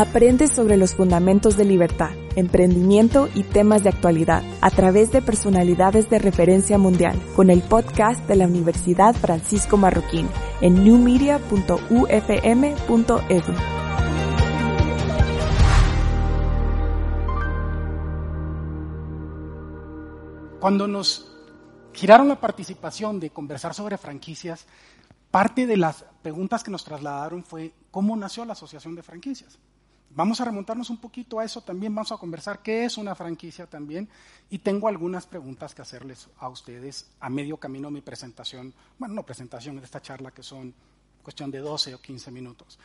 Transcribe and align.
Aprende 0.00 0.48
sobre 0.48 0.78
los 0.78 0.94
fundamentos 0.94 1.58
de 1.58 1.66
libertad, 1.66 2.12
emprendimiento 2.34 3.28
y 3.34 3.42
temas 3.42 3.82
de 3.82 3.90
actualidad 3.90 4.42
a 4.62 4.70
través 4.70 5.12
de 5.12 5.20
personalidades 5.20 6.08
de 6.08 6.18
referencia 6.18 6.78
mundial 6.78 7.20
con 7.36 7.50
el 7.50 7.60
podcast 7.60 8.26
de 8.26 8.36
la 8.36 8.46
Universidad 8.46 9.14
Francisco 9.14 9.76
Marroquín 9.76 10.26
en 10.62 10.84
newmedia.ufm.edu. 10.84 13.52
Cuando 20.60 20.88
nos 20.88 21.30
giraron 21.92 22.28
la 22.28 22.40
participación 22.40 23.20
de 23.20 23.28
conversar 23.28 23.74
sobre 23.74 23.98
franquicias, 23.98 24.64
parte 25.30 25.66
de 25.66 25.76
las 25.76 26.06
preguntas 26.22 26.64
que 26.64 26.70
nos 26.70 26.84
trasladaron 26.84 27.44
fue 27.44 27.74
cómo 27.90 28.16
nació 28.16 28.46
la 28.46 28.54
Asociación 28.54 28.94
de 28.94 29.02
Franquicias. 29.02 29.58
Vamos 30.12 30.40
a 30.40 30.44
remontarnos 30.44 30.90
un 30.90 30.96
poquito 30.96 31.38
a 31.38 31.44
eso 31.44 31.60
también, 31.60 31.94
vamos 31.94 32.10
a 32.10 32.16
conversar 32.16 32.62
qué 32.62 32.84
es 32.84 32.98
una 32.98 33.14
franquicia 33.14 33.66
también 33.66 34.08
y 34.50 34.58
tengo 34.58 34.88
algunas 34.88 35.24
preguntas 35.24 35.72
que 35.72 35.82
hacerles 35.82 36.28
a 36.38 36.48
ustedes 36.48 37.12
a 37.20 37.30
medio 37.30 37.58
camino 37.58 37.88
de 37.88 37.94
mi 37.94 38.00
presentación, 38.00 38.74
bueno, 38.98 39.14
no 39.14 39.22
presentación 39.22 39.76
de 39.76 39.84
esta 39.84 40.02
charla 40.02 40.32
que 40.32 40.42
son 40.42 40.74
cuestión 41.22 41.52
de 41.52 41.60
12 41.60 41.94
o 41.94 42.00
15 42.00 42.30
minutos. 42.32 42.78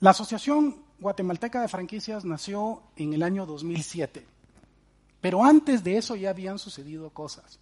La 0.00 0.10
Asociación 0.10 0.82
Guatemalteca 0.98 1.62
de 1.62 1.68
Franquicias 1.68 2.26
nació 2.26 2.82
en 2.96 3.14
el 3.14 3.22
año 3.22 3.46
2007, 3.46 4.26
pero 5.22 5.42
antes 5.42 5.82
de 5.82 5.96
eso 5.96 6.14
ya 6.14 6.28
habían 6.28 6.58
sucedido 6.58 7.08
cosas. 7.08 7.58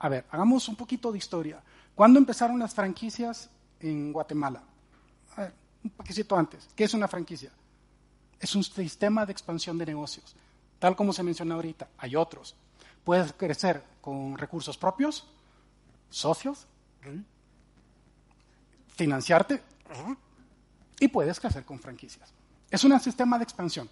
A 0.00 0.08
ver, 0.08 0.26
hagamos 0.28 0.66
un 0.68 0.74
poquito 0.74 1.12
de 1.12 1.18
historia. 1.18 1.62
¿Cuándo 1.94 2.18
empezaron 2.18 2.58
las 2.58 2.74
franquicias 2.74 3.48
en 3.78 4.12
Guatemala? 4.12 4.62
A 5.36 5.42
ver, 5.42 5.54
un 5.84 5.90
poquito 5.90 6.36
antes. 6.36 6.68
¿Qué 6.74 6.84
es 6.84 6.94
una 6.94 7.06
franquicia? 7.06 7.52
Es 8.40 8.54
un 8.54 8.64
sistema 8.64 9.26
de 9.26 9.32
expansión 9.32 9.78
de 9.78 9.86
negocios. 9.86 10.34
Tal 10.78 10.96
como 10.96 11.12
se 11.12 11.22
menciona 11.22 11.54
ahorita, 11.54 11.88
hay 11.98 12.16
otros. 12.16 12.56
Puedes 13.04 13.32
crecer 13.34 13.84
con 14.00 14.36
recursos 14.38 14.78
propios, 14.78 15.26
socios, 16.08 16.66
financiarte 18.96 19.62
y 20.98 21.08
puedes 21.08 21.38
crecer 21.38 21.64
con 21.64 21.78
franquicias. 21.78 22.32
Es 22.70 22.82
un 22.84 22.98
sistema 23.00 23.36
de 23.38 23.44
expansión. 23.44 23.88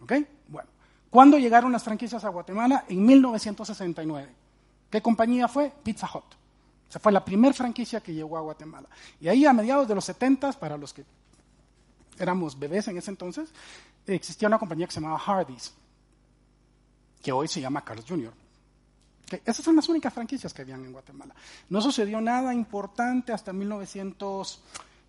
¿Ok? 0.00 0.12
Bueno, 0.48 0.68
¿cuándo 1.10 1.38
llegaron 1.38 1.72
las 1.72 1.82
franquicias 1.82 2.24
a 2.24 2.28
Guatemala? 2.28 2.84
En 2.88 3.04
1969. 3.04 4.28
¿Qué 4.90 5.02
compañía 5.02 5.48
fue? 5.48 5.72
Pizza 5.82 6.08
Hut. 6.12 6.24
O 6.94 6.98
fue 6.98 7.12
la 7.12 7.24
primera 7.24 7.54
franquicia 7.54 8.00
que 8.00 8.12
llegó 8.12 8.36
a 8.36 8.40
Guatemala. 8.40 8.88
Y 9.20 9.28
ahí 9.28 9.46
a 9.46 9.52
mediados 9.52 9.86
de 9.86 9.94
los 9.94 10.04
70, 10.04 10.52
para 10.54 10.76
los 10.76 10.92
que 10.92 11.04
éramos 12.20 12.58
bebés 12.58 12.86
en 12.88 12.98
ese 12.98 13.10
entonces, 13.10 13.50
existía 14.06 14.46
una 14.46 14.58
compañía 14.58 14.86
que 14.86 14.92
se 14.92 15.00
llamaba 15.00 15.20
Hardee's, 15.24 15.72
que 17.22 17.32
hoy 17.32 17.48
se 17.48 17.60
llama 17.60 17.82
Carlos 17.82 18.04
Jr. 18.08 18.32
esas 19.44 19.64
son 19.64 19.76
las 19.76 19.88
únicas 19.88 20.12
franquicias 20.12 20.52
que 20.52 20.62
habían 20.62 20.84
en 20.84 20.92
Guatemala. 20.92 21.34
No 21.68 21.80
sucedió 21.80 22.20
nada 22.20 22.52
importante 22.54 23.32
hasta 23.32 23.52
1900, 23.52 24.62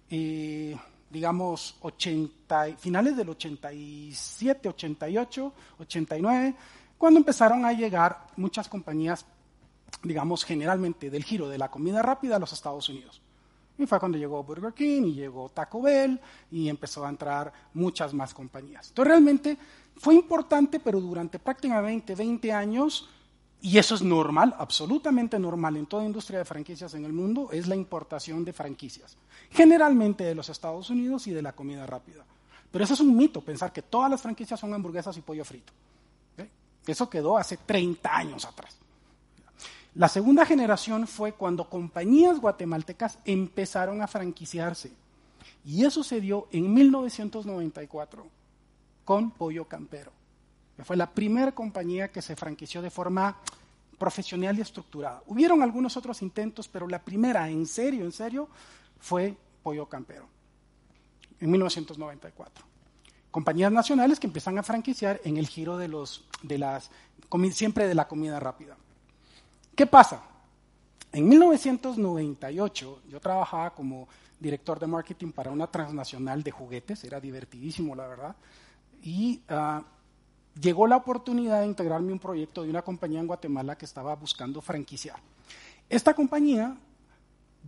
eh, 0.10 0.78
digamos, 1.10 1.76
80, 1.82 2.78
finales 2.78 3.18
del 3.18 3.30
87, 3.30 4.70
88, 4.70 5.54
89, 5.80 6.56
cuando 6.98 7.20
empezaron 7.20 7.66
a 7.66 7.74
llegar 7.74 8.28
muchas 8.38 8.68
compañías, 8.70 9.26
digamos, 10.04 10.46
generalmente 10.46 11.10
del 11.10 11.24
giro 11.24 11.50
de 11.50 11.58
la 11.58 11.70
comida 11.70 12.02
rápida 12.02 12.38
a 12.38 12.40
los 12.40 12.54
Estados 12.54 12.88
Unidos. 12.90 13.22
Y 13.82 13.88
fue 13.88 14.00
cuando 14.00 14.20
llegó 14.20 14.44
Burger 14.44 14.74
King 14.74 15.02
y 15.08 15.14
llegó 15.16 15.50
Taco 15.50 15.82
Bell 15.82 16.20
y 16.52 16.70
empezó 16.70 17.04
a 17.04 17.10
entrar 17.10 17.52
muchas 17.74 18.14
más 18.14 18.32
compañías. 18.32 18.90
Entonces 18.90 19.10
realmente 19.10 19.58
fue 19.98 20.14
importante, 20.14 20.80
pero 20.80 21.02
durante 21.02 21.40
prácticamente 21.40 22.14
20 22.14 22.52
años, 22.54 23.10
y 23.60 23.80
eso 23.80 23.96
es 23.96 24.04
normal, 24.04 24.54
absolutamente 24.60 25.40
normal 25.40 25.78
en 25.78 25.88
toda 25.88 26.06
industria 26.06 26.38
de 26.38 26.46
franquicias 26.46 26.94
en 26.94 27.06
el 27.06 27.12
mundo, 27.12 27.50
es 27.52 27.68
la 27.68 27.76
importación 27.76 28.46
de 28.46 28.54
franquicias. 28.54 29.18
Generalmente 29.50 30.24
de 30.24 30.36
los 30.36 30.50
Estados 30.50 30.92
Unidos 30.92 31.26
y 31.26 31.32
de 31.32 31.42
la 31.42 31.54
comida 31.54 31.88
rápida. 31.88 32.24
Pero 32.72 32.84
eso 32.84 32.94
es 32.94 33.00
un 33.00 33.18
mito, 33.18 33.42
pensar 33.42 33.74
que 33.74 33.82
todas 33.82 34.12
las 34.12 34.22
franquicias 34.22 34.60
son 34.60 34.76
hamburguesas 34.76 35.18
y 35.18 35.22
pollo 35.22 35.44
frito. 35.44 35.74
Eso 36.86 37.10
quedó 37.10 37.36
hace 37.36 37.58
30 37.58 38.16
años 38.16 38.46
atrás. 38.46 38.78
La 39.94 40.08
segunda 40.08 40.46
generación 40.46 41.06
fue 41.06 41.34
cuando 41.34 41.70
compañías 41.70 42.40
guatemaltecas 42.40 43.20
empezaron 43.26 44.02
a 44.02 44.08
franquiciarse. 44.08 44.94
Y 45.66 45.84
eso 45.84 46.04
se 46.04 46.22
dio 46.22 46.48
en 46.52 46.74
1994 46.74 48.26
con 49.04 49.32
Pollo 49.32 49.66
Campero, 49.66 50.12
que 50.78 50.86
fue 50.86 50.96
la 50.96 51.12
primera 51.12 51.52
compañía 51.52 52.10
que 52.10 52.22
se 52.22 52.38
franquició 52.38 52.82
de 52.82 52.90
forma 52.90 53.38
profesional 54.00 54.58
y 54.58 54.62
estructurada. 54.62 55.22
Hubieron 55.28 55.62
algunos 55.62 55.98
otros 55.98 56.22
intentos, 56.22 56.68
pero 56.68 56.88
la 56.88 57.04
primera, 57.04 57.50
en 57.50 57.68
serio, 57.68 58.06
en 58.06 58.14
serio, 58.14 58.48
fue 59.00 59.36
Pollo 59.62 59.88
Campero, 59.88 60.26
en 61.40 61.52
1994. 61.52 62.66
Compañías 63.30 63.72
nacionales 63.72 64.20
que 64.20 64.28
empiezan 64.28 64.58
a 64.58 64.64
franquiciar 64.64 65.20
en 65.24 65.38
el 65.38 65.48
giro 65.48 65.78
de 65.78 65.88
los, 65.88 66.26
de 66.42 66.58
las, 66.58 66.90
siempre 67.52 67.88
de 67.88 67.96
la 67.96 68.08
comida 68.08 68.40
rápida. 68.40 68.78
¿Qué 69.76 69.86
pasa? 69.86 70.22
En 71.14 71.28
1998 71.28 73.02
yo 73.10 73.20
trabajaba 73.20 73.74
como 73.74 74.08
director 74.40 74.80
de 74.80 74.88
marketing 74.88 75.32
para 75.32 75.52
una 75.52 75.68
transnacional 75.68 76.44
de 76.44 76.52
juguetes, 76.52 77.04
era 77.04 77.20
divertidísimo 77.20 77.96
la 77.96 78.08
verdad, 78.08 78.36
y 79.04 79.42
ah, 79.50 79.84
llegó 80.60 80.88
la 80.88 80.98
oportunidad 80.98 81.62
de 81.62 81.68
integrarme 81.68 82.12
un 82.12 82.20
proyecto 82.20 82.64
de 82.64 82.70
una 82.70 82.82
compañía 82.82 83.20
en 83.20 83.28
Guatemala 83.28 83.78
que 83.78 83.86
estaba 83.86 84.16
buscando 84.16 84.62
franquiciar. 84.62 85.18
Esta 85.90 86.14
compañía 86.14 86.76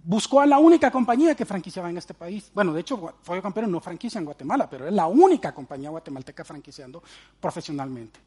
buscó 0.03 0.41
a 0.41 0.45
la 0.45 0.57
única 0.57 0.89
compañía 0.91 1.35
que 1.35 1.45
franquiciaba 1.45 1.89
en 1.89 1.97
este 1.97 2.13
país. 2.13 2.49
Bueno, 2.53 2.73
de 2.73 2.81
hecho, 2.81 3.13
Follo 3.21 3.41
Campero 3.41 3.67
no 3.67 3.79
franquicia 3.79 4.19
en 4.19 4.25
Guatemala, 4.25 4.69
pero 4.69 4.87
es 4.87 4.93
la 4.93 5.07
única 5.07 5.53
compañía 5.53 5.89
guatemalteca 5.89 6.43
franquiciando 6.43 7.03
profesionalmente. 7.39 8.19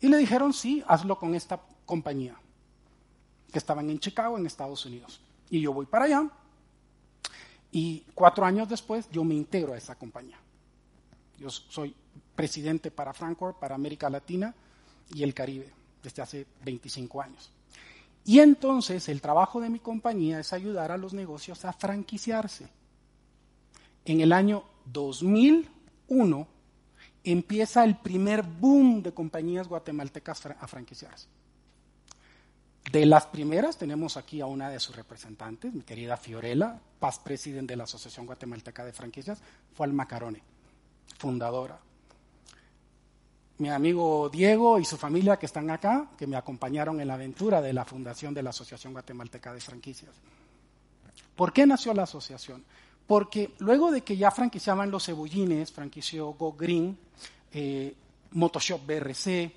Y 0.00 0.08
le 0.08 0.18
dijeron, 0.18 0.52
sí, 0.52 0.82
hazlo 0.86 1.18
con 1.18 1.34
esta 1.34 1.60
compañía 1.86 2.36
que 3.54 3.58
estaban 3.60 3.88
en 3.88 4.00
Chicago, 4.00 4.36
en 4.36 4.46
Estados 4.46 4.84
Unidos. 4.84 5.20
Y 5.48 5.60
yo 5.60 5.72
voy 5.72 5.86
para 5.86 6.06
allá 6.06 6.28
y 7.70 8.04
cuatro 8.12 8.44
años 8.44 8.68
después 8.68 9.08
yo 9.12 9.22
me 9.22 9.36
integro 9.36 9.74
a 9.74 9.76
esa 9.76 9.94
compañía. 9.94 10.36
Yo 11.38 11.48
soy 11.50 11.94
presidente 12.34 12.90
para 12.90 13.12
Frankfurt, 13.12 13.56
para 13.60 13.76
América 13.76 14.10
Latina 14.10 14.52
y 15.14 15.22
el 15.22 15.32
Caribe 15.34 15.72
desde 16.02 16.20
hace 16.20 16.46
25 16.64 17.22
años. 17.22 17.52
Y 18.24 18.40
entonces 18.40 19.08
el 19.08 19.20
trabajo 19.20 19.60
de 19.60 19.70
mi 19.70 19.78
compañía 19.78 20.40
es 20.40 20.52
ayudar 20.52 20.90
a 20.90 20.98
los 20.98 21.14
negocios 21.14 21.64
a 21.64 21.72
franquiciarse. 21.72 22.68
En 24.04 24.20
el 24.20 24.32
año 24.32 24.64
2001 24.86 26.48
empieza 27.22 27.84
el 27.84 27.98
primer 27.98 28.42
boom 28.42 29.00
de 29.00 29.14
compañías 29.14 29.68
guatemaltecas 29.68 30.44
a 30.46 30.66
franquiciarse. 30.66 31.28
De 32.94 33.04
las 33.06 33.26
primeras 33.26 33.76
tenemos 33.76 34.16
aquí 34.16 34.40
a 34.40 34.46
una 34.46 34.70
de 34.70 34.78
sus 34.78 34.94
representantes, 34.94 35.74
mi 35.74 35.82
querida 35.82 36.16
Fiorella, 36.16 36.78
paz 37.00 37.18
presidente 37.18 37.72
de 37.72 37.76
la 37.76 37.82
Asociación 37.82 38.24
Guatemalteca 38.24 38.84
de 38.84 38.92
Franquicias, 38.92 39.40
fue 39.72 39.86
al 39.86 39.92
Macarone, 39.92 40.40
fundadora. 41.18 41.76
Mi 43.58 43.68
amigo 43.68 44.28
Diego 44.28 44.78
y 44.78 44.84
su 44.84 44.96
familia 44.96 45.40
que 45.40 45.46
están 45.46 45.70
acá, 45.70 46.08
que 46.16 46.28
me 46.28 46.36
acompañaron 46.36 47.00
en 47.00 47.08
la 47.08 47.14
aventura 47.14 47.60
de 47.60 47.72
la 47.72 47.84
fundación 47.84 48.32
de 48.32 48.44
la 48.44 48.50
Asociación 48.50 48.92
Guatemalteca 48.92 49.52
de 49.52 49.60
Franquicias. 49.60 50.12
¿Por 51.34 51.52
qué 51.52 51.66
nació 51.66 51.94
la 51.94 52.04
asociación? 52.04 52.62
Porque 53.08 53.54
luego 53.58 53.90
de 53.90 54.02
que 54.02 54.16
ya 54.16 54.30
franquiciaban 54.30 54.92
los 54.92 55.06
cebollines, 55.06 55.72
franquició 55.72 56.28
Go 56.34 56.52
Green, 56.52 56.96
eh, 57.50 57.92
Motoshop 58.30 58.86
BRC, 58.86 59.50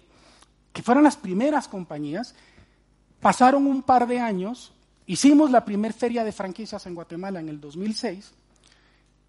que 0.73 0.81
fueron 0.81 1.03
las 1.03 1.17
primeras 1.17 1.67
compañías, 1.67 2.33
Pasaron 3.19 3.65
un 3.65 3.81
par 3.81 4.07
de 4.07 4.19
años, 4.19 4.73
hicimos 5.05 5.51
la 5.51 5.65
primera 5.65 5.93
feria 5.93 6.23
de 6.23 6.31
franquicias 6.31 6.85
en 6.85 6.95
Guatemala 6.95 7.39
en 7.39 7.49
el 7.49 7.59
2006 7.59 8.33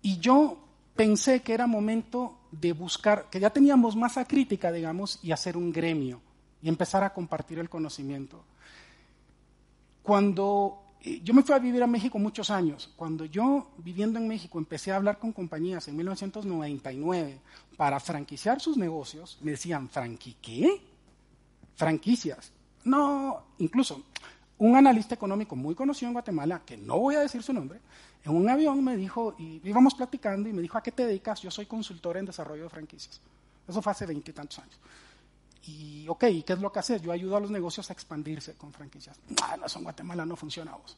y 0.02 0.18
yo 0.18 0.58
pensé 0.94 1.40
que 1.40 1.54
era 1.54 1.66
momento 1.66 2.38
de 2.50 2.72
buscar, 2.72 3.28
que 3.30 3.40
ya 3.40 3.50
teníamos 3.50 3.96
masa 3.96 4.24
crítica, 4.24 4.72
digamos, 4.72 5.18
y 5.22 5.32
hacer 5.32 5.56
un 5.56 5.72
gremio 5.72 6.20
y 6.62 6.68
empezar 6.68 7.04
a 7.04 7.14
compartir 7.14 7.58
el 7.58 7.68
conocimiento. 7.68 8.42
Cuando 10.02 10.82
eh, 11.00 11.20
yo 11.22 11.34
me 11.34 11.42
fui 11.42 11.54
a 11.54 11.58
vivir 11.58 11.82
a 11.82 11.86
México 11.86 12.18
muchos 12.18 12.50
años, 12.50 12.92
cuando 12.96 13.24
yo 13.24 13.70
viviendo 13.78 14.18
en 14.18 14.26
México 14.26 14.58
empecé 14.58 14.90
a 14.90 14.96
hablar 14.96 15.18
con 15.18 15.32
compañías 15.32 15.86
en 15.88 15.96
1999 15.96 17.40
para 17.76 18.00
franquiciar 18.00 18.60
sus 18.60 18.76
negocios, 18.76 19.38
me 19.42 19.52
decían, 19.52 19.88
¿franqui 19.88 20.36
qué? 20.42 20.80
Franquicias. 21.76 22.52
No, 22.88 23.42
incluso 23.58 24.02
un 24.58 24.76
analista 24.76 25.14
económico 25.14 25.54
muy 25.54 25.74
conocido 25.74 26.08
en 26.08 26.14
Guatemala, 26.14 26.62
que 26.64 26.76
no 26.76 26.98
voy 26.98 27.14
a 27.14 27.20
decir 27.20 27.42
su 27.42 27.52
nombre, 27.52 27.80
en 28.24 28.34
un 28.34 28.48
avión 28.48 28.82
me 28.82 28.96
dijo, 28.96 29.34
y 29.38 29.60
íbamos 29.64 29.94
platicando, 29.94 30.48
y 30.48 30.52
me 30.52 30.62
dijo, 30.62 30.76
¿a 30.76 30.82
qué 30.82 30.90
te 30.90 31.06
dedicas? 31.06 31.40
Yo 31.40 31.50
soy 31.50 31.66
consultor 31.66 32.16
en 32.16 32.26
desarrollo 32.26 32.64
de 32.64 32.68
franquicias. 32.68 33.20
Eso 33.66 33.82
fue 33.82 33.92
hace 33.92 34.06
veintitantos 34.06 34.58
años. 34.58 34.78
Y, 35.66 36.08
ok, 36.08 36.20
¿qué 36.46 36.54
es 36.54 36.58
lo 36.58 36.72
que 36.72 36.78
haces? 36.78 37.02
Yo 37.02 37.12
ayudo 37.12 37.36
a 37.36 37.40
los 37.40 37.50
negocios 37.50 37.88
a 37.90 37.92
expandirse 37.92 38.54
con 38.54 38.72
franquicias. 38.72 39.18
Ah, 39.42 39.56
no, 39.58 39.66
eso 39.66 39.78
en 39.78 39.84
Guatemala 39.84 40.24
no 40.24 40.34
funcionamos. 40.34 40.96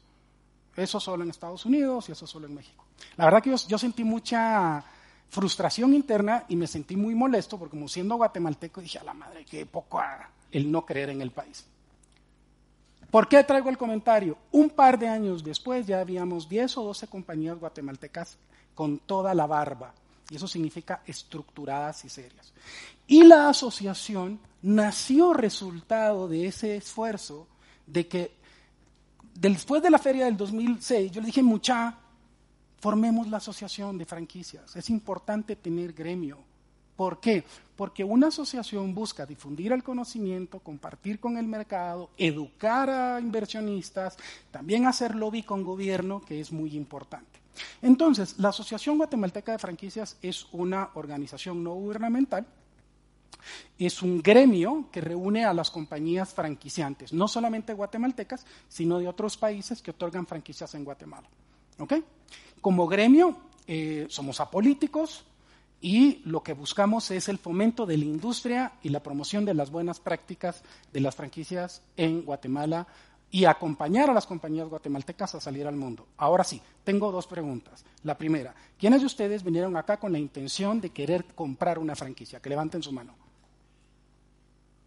Eso 0.75 0.99
solo 0.99 1.23
en 1.23 1.29
Estados 1.29 1.65
Unidos 1.65 2.07
y 2.07 2.13
eso 2.13 2.25
solo 2.25 2.47
en 2.47 2.55
México. 2.55 2.85
La 3.17 3.25
verdad 3.25 3.43
que 3.43 3.53
yo, 3.67 3.77
sentí 3.77 4.05
mucha 4.05 4.83
frustración 5.29 5.93
interna 5.93 6.45
y 6.47 6.55
me 6.55 6.67
sentí 6.67 6.95
muy 6.95 7.13
molesto 7.13 7.59
porque 7.59 7.71
como 7.71 7.89
siendo 7.89 8.15
guatemalteco 8.15 8.79
dije, 8.79 8.99
a 8.99 9.03
la 9.03 9.13
madre, 9.13 9.45
qué 9.45 9.65
poco 9.65 10.01
el 10.51 10.71
no 10.71 10.85
creer 10.85 11.09
en 11.09 11.21
el 11.21 11.31
país. 11.31 11.65
¿Por 13.11 13.27
qué 13.27 13.43
traigo 13.43 13.69
el 13.69 13.77
comentario? 13.77 14.37
Un 14.51 14.69
par 14.69 14.97
de 14.97 15.09
años 15.09 15.43
después 15.43 15.85
ya 15.85 15.99
habíamos 15.99 16.47
10 16.47 16.77
o 16.77 16.83
12 16.85 17.07
compañías 17.07 17.59
guatemaltecas 17.59 18.37
con 18.73 18.99
toda 18.99 19.33
la 19.33 19.45
barba. 19.45 19.93
Y 20.29 20.37
eso 20.37 20.47
significa 20.47 21.03
estructuradas 21.05 22.05
y 22.05 22.09
serias. 22.09 22.53
Y 23.05 23.23
la 23.23 23.49
asociación 23.49 24.39
nació 24.61 25.33
resultado 25.33 26.29
de 26.29 26.47
ese 26.47 26.77
esfuerzo 26.77 27.47
de 27.85 28.07
que 28.07 28.31
después 29.35 29.83
de 29.83 29.89
la 29.89 29.97
feria 29.97 30.23
del 30.23 30.37
2006, 30.37 31.11
yo 31.11 31.19
le 31.19 31.27
dije, 31.27 31.43
mucha, 31.43 31.97
formemos 32.79 33.27
la 33.27 33.37
asociación 33.37 33.97
de 33.97 34.05
franquicias. 34.05 34.73
Es 34.77 34.89
importante 34.89 35.57
tener 35.57 35.91
gremio. 35.91 36.37
¿Por 37.01 37.19
qué? 37.19 37.43
Porque 37.75 38.03
una 38.03 38.27
asociación 38.27 38.93
busca 38.93 39.25
difundir 39.25 39.71
el 39.71 39.81
conocimiento, 39.81 40.59
compartir 40.59 41.19
con 41.19 41.35
el 41.35 41.47
mercado, 41.47 42.11
educar 42.15 42.91
a 42.91 43.19
inversionistas, 43.19 44.17
también 44.51 44.85
hacer 44.85 45.15
lobby 45.15 45.41
con 45.41 45.63
gobierno, 45.63 46.21
que 46.21 46.39
es 46.39 46.51
muy 46.51 46.75
importante. 46.75 47.39
Entonces, 47.81 48.37
la 48.37 48.49
Asociación 48.49 48.99
Guatemalteca 48.99 49.51
de 49.51 49.57
Franquicias 49.57 50.15
es 50.21 50.45
una 50.51 50.91
organización 50.93 51.63
no 51.63 51.73
gubernamental, 51.73 52.45
es 53.79 54.03
un 54.03 54.21
gremio 54.21 54.85
que 54.91 55.01
reúne 55.01 55.43
a 55.43 55.55
las 55.55 55.71
compañías 55.71 56.35
franquiciantes, 56.35 57.13
no 57.13 57.27
solamente 57.27 57.73
guatemaltecas, 57.73 58.45
sino 58.69 58.99
de 58.99 59.07
otros 59.07 59.37
países 59.37 59.81
que 59.81 59.89
otorgan 59.89 60.27
franquicias 60.27 60.75
en 60.75 60.85
Guatemala. 60.85 61.27
Como 62.61 62.85
gremio, 62.85 63.37
eh, 63.65 64.05
somos 64.07 64.39
apolíticos 64.39 65.25
y 65.81 66.21
lo 66.25 66.43
que 66.43 66.53
buscamos 66.53 67.09
es 67.09 67.27
el 67.27 67.39
fomento 67.39 67.87
de 67.87 67.97
la 67.97 68.05
industria 68.05 68.73
y 68.83 68.89
la 68.89 69.01
promoción 69.01 69.45
de 69.45 69.55
las 69.55 69.71
buenas 69.71 69.99
prácticas 69.99 70.63
de 70.93 71.01
las 71.01 71.15
franquicias 71.15 71.81
en 71.97 72.21
Guatemala 72.21 72.87
y 73.31 73.45
acompañar 73.45 74.09
a 74.09 74.13
las 74.13 74.27
compañías 74.27 74.67
guatemaltecas 74.67 75.33
a 75.33 75.41
salir 75.41 75.65
al 75.65 75.75
mundo. 75.75 76.05
Ahora 76.17 76.43
sí, 76.43 76.61
tengo 76.83 77.11
dos 77.11 77.25
preguntas. 77.25 77.83
La 78.03 78.17
primera, 78.17 78.53
¿quiénes 78.77 78.99
de 78.99 79.07
ustedes 79.07 79.43
vinieron 79.43 79.75
acá 79.75 79.97
con 79.97 80.11
la 80.11 80.19
intención 80.19 80.79
de 80.81 80.91
querer 80.91 81.25
comprar 81.33 81.79
una 81.79 81.95
franquicia? 81.95 82.41
Que 82.41 82.49
levanten 82.49 82.83
su 82.83 82.91
mano. 82.91 83.15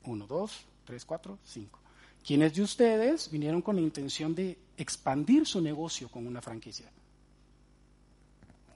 Uno, 0.04 0.26
dos, 0.26 0.64
tres, 0.84 1.04
cuatro, 1.04 1.38
cinco. 1.42 1.80
¿Quiénes 2.24 2.54
de 2.54 2.62
ustedes 2.62 3.30
vinieron 3.30 3.62
con 3.62 3.76
la 3.76 3.82
intención 3.82 4.34
de 4.34 4.58
expandir 4.76 5.46
su 5.46 5.60
negocio 5.60 6.08
con 6.08 6.26
una 6.26 6.40
franquicia? 6.40 6.86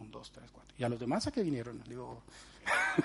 Un, 0.00 0.10
dos, 0.10 0.30
tres, 0.32 0.50
cuatro. 0.50 0.67
¿Y 0.78 0.84
a 0.84 0.88
los 0.88 1.00
demás 1.00 1.26
a 1.26 1.32
qué 1.32 1.42
vinieron? 1.42 1.82
Digo, 1.88 2.22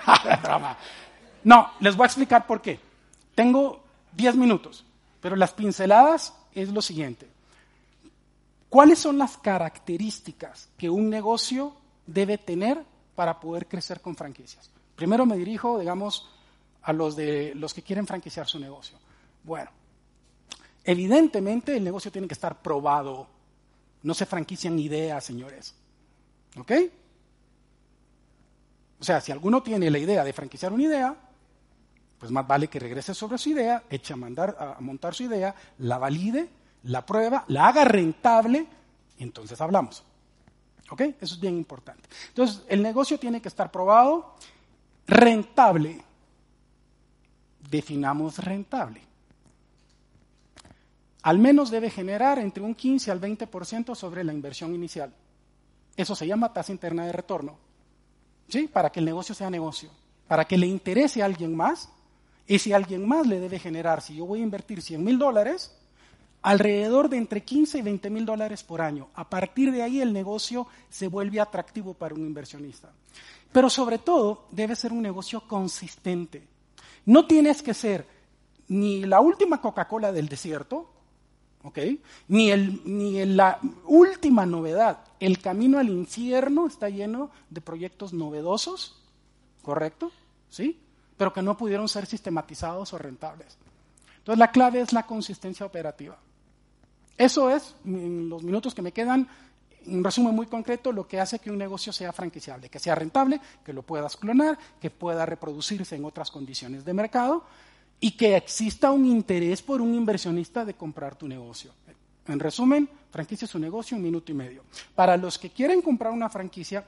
no, 1.44 1.72
les 1.80 1.96
voy 1.96 2.04
a 2.04 2.06
explicar 2.06 2.46
por 2.46 2.62
qué. 2.62 2.78
Tengo 3.34 3.82
diez 4.12 4.36
minutos, 4.36 4.84
pero 5.20 5.34
las 5.34 5.52
pinceladas 5.52 6.34
es 6.54 6.68
lo 6.70 6.80
siguiente. 6.80 7.28
¿Cuáles 8.68 8.98
son 8.98 9.18
las 9.18 9.36
características 9.36 10.68
que 10.76 10.88
un 10.88 11.10
negocio 11.10 11.74
debe 12.06 12.38
tener 12.38 12.82
para 13.14 13.40
poder 13.40 13.66
crecer 13.66 14.00
con 14.00 14.16
franquicias? 14.16 14.70
Primero 14.94 15.26
me 15.26 15.36
dirijo, 15.36 15.78
digamos, 15.78 16.30
a 16.82 16.92
los 16.92 17.16
de 17.16 17.54
los 17.54 17.74
que 17.74 17.82
quieren 17.82 18.06
franquiciar 18.06 18.46
su 18.46 18.58
negocio. 18.58 18.98
Bueno, 19.42 19.70
evidentemente 20.84 21.76
el 21.76 21.82
negocio 21.84 22.12
tiene 22.12 22.28
que 22.28 22.34
estar 22.34 22.62
probado. 22.62 23.26
No 24.02 24.14
se 24.14 24.26
franquician 24.26 24.78
ideas, 24.78 25.24
señores. 25.24 25.74
¿Ok? 26.56 26.72
O 29.04 29.06
sea, 29.06 29.20
si 29.20 29.30
alguno 29.30 29.62
tiene 29.62 29.90
la 29.90 29.98
idea 29.98 30.24
de 30.24 30.32
franquiciar 30.32 30.72
una 30.72 30.84
idea, 30.84 31.14
pues 32.18 32.32
más 32.32 32.46
vale 32.46 32.68
que 32.68 32.78
regrese 32.80 33.12
sobre 33.12 33.36
su 33.36 33.50
idea, 33.50 33.82
eche 33.90 34.14
a, 34.14 34.16
mandar, 34.16 34.56
a 34.58 34.80
montar 34.80 35.14
su 35.14 35.24
idea, 35.24 35.54
la 35.80 35.98
valide, 35.98 36.48
la 36.84 37.04
prueba, 37.04 37.44
la 37.48 37.68
haga 37.68 37.84
rentable, 37.84 38.66
y 39.18 39.22
entonces 39.22 39.60
hablamos. 39.60 40.02
¿Ok? 40.88 41.02
Eso 41.20 41.34
es 41.34 41.38
bien 41.38 41.54
importante. 41.58 42.08
Entonces, 42.28 42.62
el 42.66 42.82
negocio 42.82 43.18
tiene 43.18 43.42
que 43.42 43.48
estar 43.48 43.70
probado, 43.70 44.36
rentable. 45.06 46.02
Definamos 47.68 48.38
rentable. 48.38 49.02
Al 51.24 51.38
menos 51.38 51.70
debe 51.70 51.90
generar 51.90 52.38
entre 52.38 52.62
un 52.62 52.74
15 52.74 53.10
al 53.10 53.20
20% 53.20 53.94
sobre 53.94 54.24
la 54.24 54.32
inversión 54.32 54.74
inicial. 54.74 55.12
Eso 55.94 56.14
se 56.14 56.26
llama 56.26 56.54
tasa 56.54 56.72
interna 56.72 57.04
de 57.04 57.12
retorno. 57.12 57.73
¿Sí? 58.48 58.68
Para 58.68 58.90
que 58.90 59.00
el 59.00 59.06
negocio 59.06 59.34
sea 59.34 59.50
negocio. 59.50 59.90
Para 60.28 60.44
que 60.44 60.58
le 60.58 60.66
interese 60.66 61.22
a 61.22 61.26
alguien 61.26 61.54
más, 61.54 61.88
y 62.46 62.58
si 62.58 62.72
alguien 62.72 63.06
más 63.06 63.26
le 63.26 63.40
debe 63.40 63.58
generar, 63.58 64.02
si 64.02 64.16
yo 64.16 64.26
voy 64.26 64.40
a 64.40 64.44
invertir 64.44 64.82
100 64.82 65.02
mil 65.02 65.18
dólares, 65.18 65.76
alrededor 66.42 67.08
de 67.08 67.16
entre 67.16 67.42
15 67.42 67.78
y 67.78 67.82
20 67.82 68.10
mil 68.10 68.26
dólares 68.26 68.62
por 68.62 68.82
año. 68.82 69.08
A 69.14 69.28
partir 69.28 69.72
de 69.72 69.82
ahí 69.82 70.00
el 70.00 70.12
negocio 70.12 70.66
se 70.90 71.08
vuelve 71.08 71.40
atractivo 71.40 71.94
para 71.94 72.14
un 72.14 72.20
inversionista. 72.20 72.92
Pero 73.50 73.70
sobre 73.70 73.98
todo 73.98 74.46
debe 74.50 74.76
ser 74.76 74.92
un 74.92 75.00
negocio 75.00 75.40
consistente. 75.48 76.46
No 77.06 77.26
tienes 77.26 77.62
que 77.62 77.72
ser 77.72 78.06
ni 78.68 79.06
la 79.06 79.20
última 79.20 79.60
Coca-Cola 79.60 80.12
del 80.12 80.28
desierto, 80.28 80.90
Ni, 82.28 82.50
el, 82.50 82.82
ni 82.84 83.24
la 83.24 83.58
última 83.86 84.44
novedad. 84.46 85.00
El 85.18 85.40
camino 85.40 85.78
al 85.78 85.88
infierno 85.88 86.66
está 86.66 86.88
lleno 86.88 87.30
de 87.50 87.60
proyectos 87.60 88.12
novedosos, 88.12 89.02
¿correcto? 89.62 90.12
¿Sí? 90.50 90.78
pero 91.16 91.32
que 91.32 91.42
no 91.42 91.56
pudieron 91.56 91.88
ser 91.88 92.06
sistematizados 92.06 92.92
o 92.92 92.98
rentables. 92.98 93.56
Entonces 94.18 94.38
la 94.38 94.50
clave 94.50 94.80
es 94.80 94.92
la 94.92 95.04
consistencia 95.04 95.66
operativa. 95.66 96.18
Eso 97.16 97.50
es, 97.50 97.74
en 97.84 98.28
los 98.28 98.42
minutos 98.42 98.74
que 98.74 98.82
me 98.82 98.92
quedan, 98.92 99.28
un 99.86 100.02
resumen 100.02 100.34
muy 100.34 100.46
concreto, 100.46 100.92
lo 100.92 101.06
que 101.06 101.20
hace 101.20 101.38
que 101.38 101.50
un 101.50 101.58
negocio 101.58 101.92
sea 101.92 102.12
franquiciable, 102.12 102.68
que 102.68 102.78
sea 102.78 102.94
rentable, 102.94 103.40
que 103.64 103.72
lo 103.72 103.82
puedas 103.82 104.16
clonar, 104.16 104.58
que 104.80 104.90
pueda 104.90 105.26
reproducirse 105.26 105.94
en 105.94 106.04
otras 106.04 106.30
condiciones 106.30 106.84
de 106.84 106.94
mercado 106.94 107.44
y 108.00 108.12
que 108.12 108.36
exista 108.36 108.90
un 108.90 109.06
interés 109.06 109.62
por 109.62 109.80
un 109.80 109.94
inversionista 109.94 110.64
de 110.64 110.74
comprar 110.74 111.16
tu 111.16 111.26
negocio. 111.26 111.72
En 112.26 112.40
resumen, 112.40 112.88
franquicia 113.10 113.44
es 113.44 113.54
un 113.54 113.62
negocio, 113.62 113.96
un 113.96 114.02
minuto 114.02 114.32
y 114.32 114.34
medio. 114.34 114.64
Para 114.94 115.16
los 115.16 115.38
que 115.38 115.50
quieren 115.50 115.82
comprar 115.82 116.12
una 116.12 116.30
franquicia, 116.30 116.84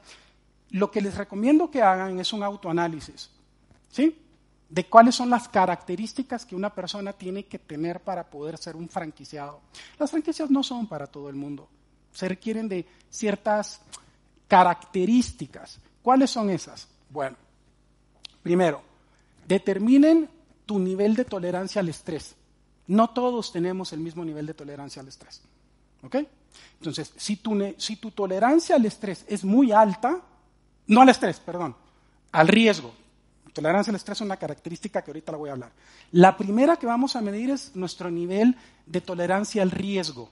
lo 0.71 0.91
que 0.91 1.01
les 1.01 1.15
recomiendo 1.15 1.69
que 1.69 1.81
hagan 1.81 2.19
es 2.19 2.33
un 2.33 2.43
autoanálisis. 2.43 3.29
¿Sí? 3.89 4.15
De 4.69 4.85
cuáles 4.85 5.15
son 5.15 5.29
las 5.29 5.47
características 5.47 6.45
que 6.45 6.55
una 6.55 6.73
persona 6.73 7.13
tiene 7.13 7.45
que 7.45 7.59
tener 7.59 8.01
para 8.01 8.25
poder 8.25 8.57
ser 8.57 8.75
un 8.75 8.89
franquiciado. 8.89 9.61
Las 9.97 10.11
franquicias 10.11 10.49
no 10.51 10.63
son 10.63 10.87
para 10.87 11.07
todo 11.07 11.29
el 11.29 11.35
mundo. 11.35 11.69
Se 12.11 12.27
requieren 12.27 12.67
de 12.67 12.85
ciertas 13.09 13.79
características. 14.47 15.79
¿Cuáles 16.01 16.31
son 16.31 16.49
esas? 16.49 16.87
Bueno, 17.09 17.37
primero, 18.43 18.81
determinen 19.47 20.29
tu 20.67 20.77
nivel 20.77 21.15
de 21.15 21.25
tolerancia 21.25 21.81
al 21.81 21.89
estrés. 21.89 22.35
No 22.85 23.09
todos 23.09 23.51
tenemos 23.51 23.91
el 23.93 23.99
mismo 23.99 24.23
nivel 24.23 24.45
de 24.45 24.53
tolerancia 24.53 25.01
al 25.01 25.07
estrés. 25.07 25.41
¿Ok? 26.03 26.17
Entonces, 26.79 27.11
si 27.17 27.37
tu, 27.37 27.57
si 27.77 27.95
tu 27.95 28.11
tolerancia 28.11 28.75
al 28.75 28.85
estrés 28.85 29.25
es 29.27 29.43
muy 29.43 29.71
alta, 29.71 30.21
no 30.85 31.01
al 31.01 31.09
estrés, 31.09 31.39
perdón, 31.39 31.75
al 32.31 32.47
riesgo, 32.47 32.93
Tolerancia 33.57 33.89
al 33.89 33.95
estrés 33.95 34.19
es 34.19 34.21
una 34.21 34.37
característica 34.37 35.01
que 35.01 35.09
ahorita 35.09 35.31
la 35.31 35.37
voy 35.39 35.49
a 35.49 35.53
hablar. 35.53 35.71
La 36.11 36.37
primera 36.37 36.75
que 36.75 36.85
vamos 36.85 37.15
a 37.15 37.21
medir 37.21 37.49
es 37.49 37.75
nuestro 37.75 38.11
nivel 38.11 38.55
de 38.85 39.01
tolerancia 39.01 39.63
al 39.63 39.71
riesgo. 39.71 40.29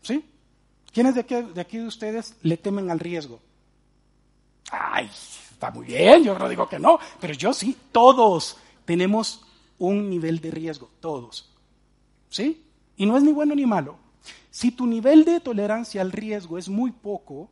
¿Sí? 0.00 0.24
¿Quiénes 0.90 1.16
de 1.16 1.20
aquí, 1.20 1.34
de 1.34 1.60
aquí 1.60 1.76
de 1.76 1.86
ustedes 1.86 2.34
le 2.40 2.56
temen 2.56 2.90
al 2.90 2.98
riesgo? 2.98 3.40
Ay, 4.70 5.10
está 5.52 5.70
muy 5.70 5.84
bien, 5.84 6.24
yo 6.24 6.38
no 6.38 6.48
digo 6.48 6.66
que 6.66 6.78
no, 6.78 6.98
pero 7.20 7.34
yo 7.34 7.52
sí, 7.52 7.76
todos 7.92 8.56
tenemos 8.90 9.46
un 9.78 10.10
nivel 10.10 10.40
de 10.40 10.50
riesgo, 10.50 10.90
todos. 10.98 11.48
¿Sí? 12.28 12.66
Y 12.96 13.06
no 13.06 13.16
es 13.16 13.22
ni 13.22 13.30
bueno 13.30 13.54
ni 13.54 13.64
malo. 13.64 13.98
Si 14.50 14.72
tu 14.72 14.84
nivel 14.84 15.24
de 15.24 15.38
tolerancia 15.38 16.02
al 16.02 16.10
riesgo 16.10 16.58
es 16.58 16.68
muy 16.68 16.90
poco, 16.90 17.48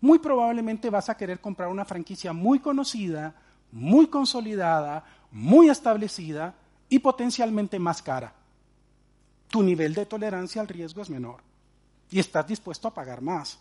muy 0.00 0.18
probablemente 0.18 0.90
vas 0.90 1.08
a 1.08 1.16
querer 1.16 1.40
comprar 1.40 1.68
una 1.68 1.84
franquicia 1.84 2.32
muy 2.32 2.58
conocida, 2.58 3.32
muy 3.70 4.08
consolidada, 4.08 5.04
muy 5.30 5.68
establecida 5.68 6.56
y 6.88 6.98
potencialmente 6.98 7.78
más 7.78 8.02
cara. 8.02 8.34
tu 9.46 9.62
nivel 9.62 9.94
de 9.94 10.06
tolerancia 10.06 10.60
al 10.60 10.66
riesgo 10.66 11.00
es 11.00 11.10
menor 11.10 11.42
y 12.10 12.18
estás 12.18 12.44
dispuesto 12.48 12.88
a 12.88 12.94
pagar 12.94 13.22
más. 13.22 13.56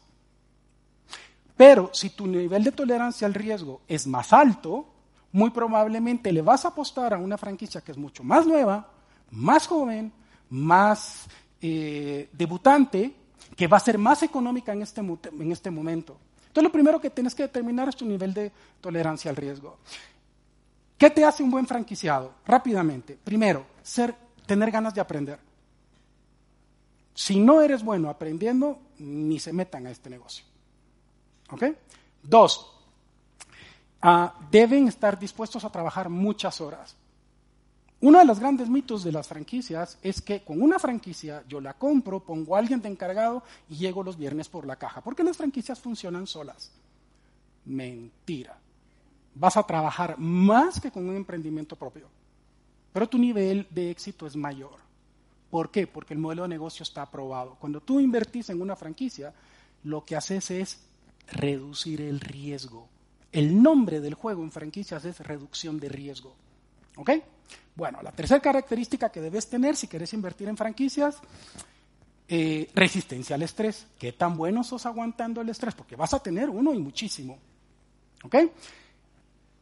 Pero 1.55 1.91
si 1.93 2.09
tu 2.09 2.25
nivel 2.25 2.63
de 2.63 2.71
tolerancia 2.71 3.27
al 3.27 3.35
riesgo 3.35 3.81
es 3.87 4.07
más 4.07 4.33
alto, 4.33 4.87
muy 5.31 5.49
probablemente 5.49 6.31
le 6.31 6.41
vas 6.41 6.65
a 6.65 6.69
apostar 6.69 7.13
a 7.13 7.17
una 7.17 7.37
franquicia 7.37 7.81
que 7.81 7.91
es 7.91 7.97
mucho 7.97 8.23
más 8.23 8.45
nueva, 8.45 8.89
más 9.31 9.67
joven, 9.67 10.11
más 10.49 11.27
eh, 11.61 12.29
debutante, 12.33 13.13
que 13.55 13.67
va 13.67 13.77
a 13.77 13.81
ser 13.81 13.97
más 13.97 14.23
económica 14.23 14.73
en 14.73 14.81
este, 14.81 15.01
en 15.01 15.51
este 15.51 15.71
momento. 15.71 16.17
Entonces 16.41 16.63
lo 16.63 16.71
primero 16.71 16.99
que 16.99 17.09
tienes 17.09 17.33
que 17.33 17.43
determinar 17.43 17.87
es 17.87 17.95
tu 17.95 18.05
nivel 18.05 18.33
de 18.33 18.51
tolerancia 18.81 19.29
al 19.29 19.37
riesgo. 19.37 19.77
¿Qué 20.97 21.09
te 21.09 21.23
hace 21.23 21.41
un 21.43 21.49
buen 21.49 21.65
franquiciado? 21.65 22.33
Rápidamente. 22.45 23.17
Primero, 23.23 23.65
ser, 23.81 24.13
tener 24.45 24.69
ganas 24.69 24.93
de 24.93 25.01
aprender. 25.01 25.39
Si 27.13 27.39
no 27.39 27.61
eres 27.61 27.83
bueno 27.83 28.09
aprendiendo, 28.09 28.79
ni 28.99 29.39
se 29.39 29.53
metan 29.53 29.87
a 29.87 29.91
este 29.91 30.09
negocio. 30.09 30.45
¿Ok? 31.49 31.63
Dos, 32.21 32.80
ah, 34.01 34.33
deben 34.49 34.87
estar 34.87 35.19
dispuestos 35.19 35.63
a 35.63 35.71
trabajar 35.71 36.09
muchas 36.09 36.61
horas. 36.61 36.95
Uno 38.01 38.17
de 38.17 38.25
los 38.25 38.39
grandes 38.39 38.67
mitos 38.67 39.03
de 39.03 39.11
las 39.11 39.27
franquicias 39.27 39.99
es 40.01 40.21
que 40.21 40.43
con 40.43 40.59
una 40.61 40.79
franquicia 40.79 41.43
yo 41.47 41.61
la 41.61 41.75
compro, 41.75 42.19
pongo 42.19 42.55
a 42.55 42.59
alguien 42.59 42.81
de 42.81 42.89
encargado 42.89 43.43
y 43.69 43.75
llego 43.75 44.03
los 44.03 44.17
viernes 44.17 44.49
por 44.49 44.65
la 44.65 44.75
caja, 44.75 45.01
porque 45.01 45.23
las 45.23 45.37
franquicias 45.37 45.79
funcionan 45.79 46.25
solas. 46.25 46.71
Mentira. 47.65 48.57
Vas 49.35 49.55
a 49.55 49.63
trabajar 49.63 50.17
más 50.17 50.81
que 50.81 50.89
con 50.89 51.07
un 51.07 51.15
emprendimiento 51.15 51.75
propio, 51.75 52.07
pero 52.91 53.07
tu 53.07 53.19
nivel 53.19 53.67
de 53.69 53.91
éxito 53.91 54.25
es 54.25 54.35
mayor. 54.35 54.79
¿Por 55.51 55.69
qué? 55.69 55.85
Porque 55.85 56.15
el 56.15 56.19
modelo 56.19 56.41
de 56.43 56.49
negocio 56.49 56.81
está 56.81 57.03
aprobado. 57.03 57.55
Cuando 57.59 57.81
tú 57.81 57.99
invertís 57.99 58.49
en 58.49 58.61
una 58.61 58.75
franquicia, 58.75 59.31
lo 59.83 60.03
que 60.03 60.15
haces 60.15 60.49
es 60.49 60.79
reducir 61.27 62.01
el 62.01 62.19
riesgo. 62.19 62.87
El 63.31 63.61
nombre 63.61 64.01
del 64.01 64.13
juego 64.13 64.43
en 64.43 64.51
franquicias 64.51 65.05
es 65.05 65.19
reducción 65.19 65.79
de 65.79 65.89
riesgo. 65.89 66.35
¿Ok? 66.97 67.11
Bueno, 67.75 68.01
la 68.01 68.11
tercera 68.11 68.41
característica 68.41 69.09
que 69.09 69.21
debes 69.21 69.47
tener 69.47 69.75
si 69.75 69.87
quieres 69.87 70.13
invertir 70.13 70.49
en 70.49 70.57
franquicias, 70.57 71.17
eh, 72.27 72.69
resistencia 72.75 73.35
al 73.35 73.43
estrés. 73.43 73.87
¿Qué 73.97 74.11
tan 74.11 74.35
bueno 74.35 74.63
sos 74.63 74.85
aguantando 74.85 75.41
el 75.41 75.49
estrés? 75.49 75.73
Porque 75.73 75.95
vas 75.95 76.13
a 76.13 76.21
tener 76.21 76.49
uno 76.49 76.73
y 76.73 76.79
muchísimo. 76.79 77.39
¿Ok? 78.23 78.35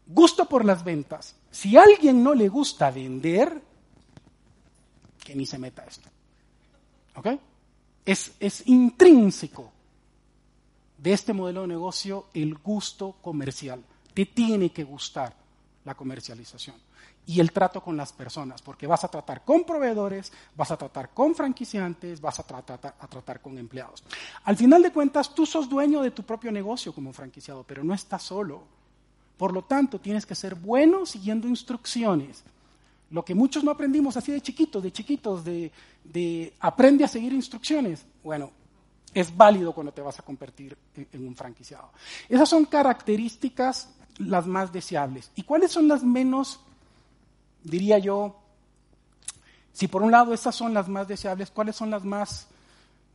Gusto 0.08 0.50
por 0.50 0.66
las 0.66 0.84
ventas. 0.84 1.36
Si 1.52 1.78
a 1.78 1.84
alguien 1.84 2.24
no 2.24 2.34
le 2.34 2.50
gusta 2.50 2.90
vender, 2.90 3.62
que 5.24 5.36
ni 5.36 5.46
se 5.46 5.60
meta 5.60 5.86
esto. 5.86 6.10
¿Ok? 7.16 7.28
Es, 8.06 8.32
es 8.40 8.68
intrínseco 8.68 9.72
de 11.02 11.14
este 11.14 11.34
modelo 11.34 11.62
de 11.62 11.68
negocio 11.68 12.26
el 12.34 12.56
gusto 12.56 13.16
comercial. 13.22 13.84
Te 14.14 14.26
tiene 14.26 14.72
que 14.72 14.84
gustar 14.84 15.34
la 15.86 15.96
comercialización 15.96 16.76
y 17.26 17.40
el 17.40 17.52
trato 17.52 17.82
con 17.82 17.96
las 17.96 18.12
personas, 18.12 18.62
porque 18.62 18.88
vas 18.88 19.04
a 19.04 19.08
tratar 19.08 19.46
con 19.46 19.64
proveedores, 19.64 20.32
vas 20.56 20.72
a 20.72 20.78
tratar 20.78 21.10
con 21.12 21.36
franquiciantes, 21.36 22.20
vas 22.20 22.40
a 22.40 22.44
tratar, 22.44 22.96
a 23.00 23.08
tratar 23.08 23.40
con 23.40 23.56
empleados. 23.60 24.04
Al 24.46 24.58
final 24.58 24.82
de 24.82 24.92
cuentas, 24.92 25.36
tú 25.36 25.46
sos 25.46 25.70
dueño 25.70 26.02
de 26.02 26.10
tu 26.10 26.24
propio 26.24 26.52
negocio 26.52 26.92
como 26.92 27.14
franquiciado, 27.14 27.64
pero 27.64 27.84
no 27.84 27.94
estás 27.94 28.24
solo. 28.24 28.64
Por 29.38 29.54
lo 29.54 29.62
tanto, 29.62 30.00
tienes 30.00 30.26
que 30.26 30.34
ser 30.34 30.56
bueno 30.56 31.06
siguiendo 31.06 31.48
instrucciones. 31.48 32.44
Lo 33.12 33.24
que 33.24 33.36
muchos 33.36 33.64
no 33.64 33.70
aprendimos 33.70 34.18
así 34.18 34.32
de 34.32 34.42
chiquitos, 34.42 34.82
de 34.82 34.92
chiquitos, 34.92 35.46
de, 35.46 35.72
de 36.04 36.54
aprende 36.60 37.04
a 37.04 37.08
seguir 37.08 37.34
instrucciones. 37.34 38.06
Bueno, 38.24 38.52
es 39.14 39.36
válido 39.36 39.74
cuando 39.74 39.92
te 39.92 40.02
vas 40.02 40.20
a 40.20 40.24
convertir 40.24 40.78
en, 40.96 41.28
un 41.28 41.36
franquiciado. 41.36 41.92
Esas 42.28 42.50
son 42.50 42.66
características 42.66 43.90
las 44.18 44.46
más 44.46 44.72
deseables. 44.72 45.32
¿Y 45.36 45.44
cuáles 45.44 45.72
son 45.72 45.88
las 45.88 46.04
menos 46.04 46.60
diría 47.64 47.98
yo, 48.00 48.40
si 49.74 49.88
por 49.88 50.02
un 50.02 50.12
lado 50.12 50.34
estas 50.34 50.56
son 50.56 50.74
las 50.74 50.88
más 50.88 51.08
deseables, 51.08 51.52
¿cuáles 51.52 51.76
son 51.76 51.90
las 51.90 52.04
más 52.04 52.48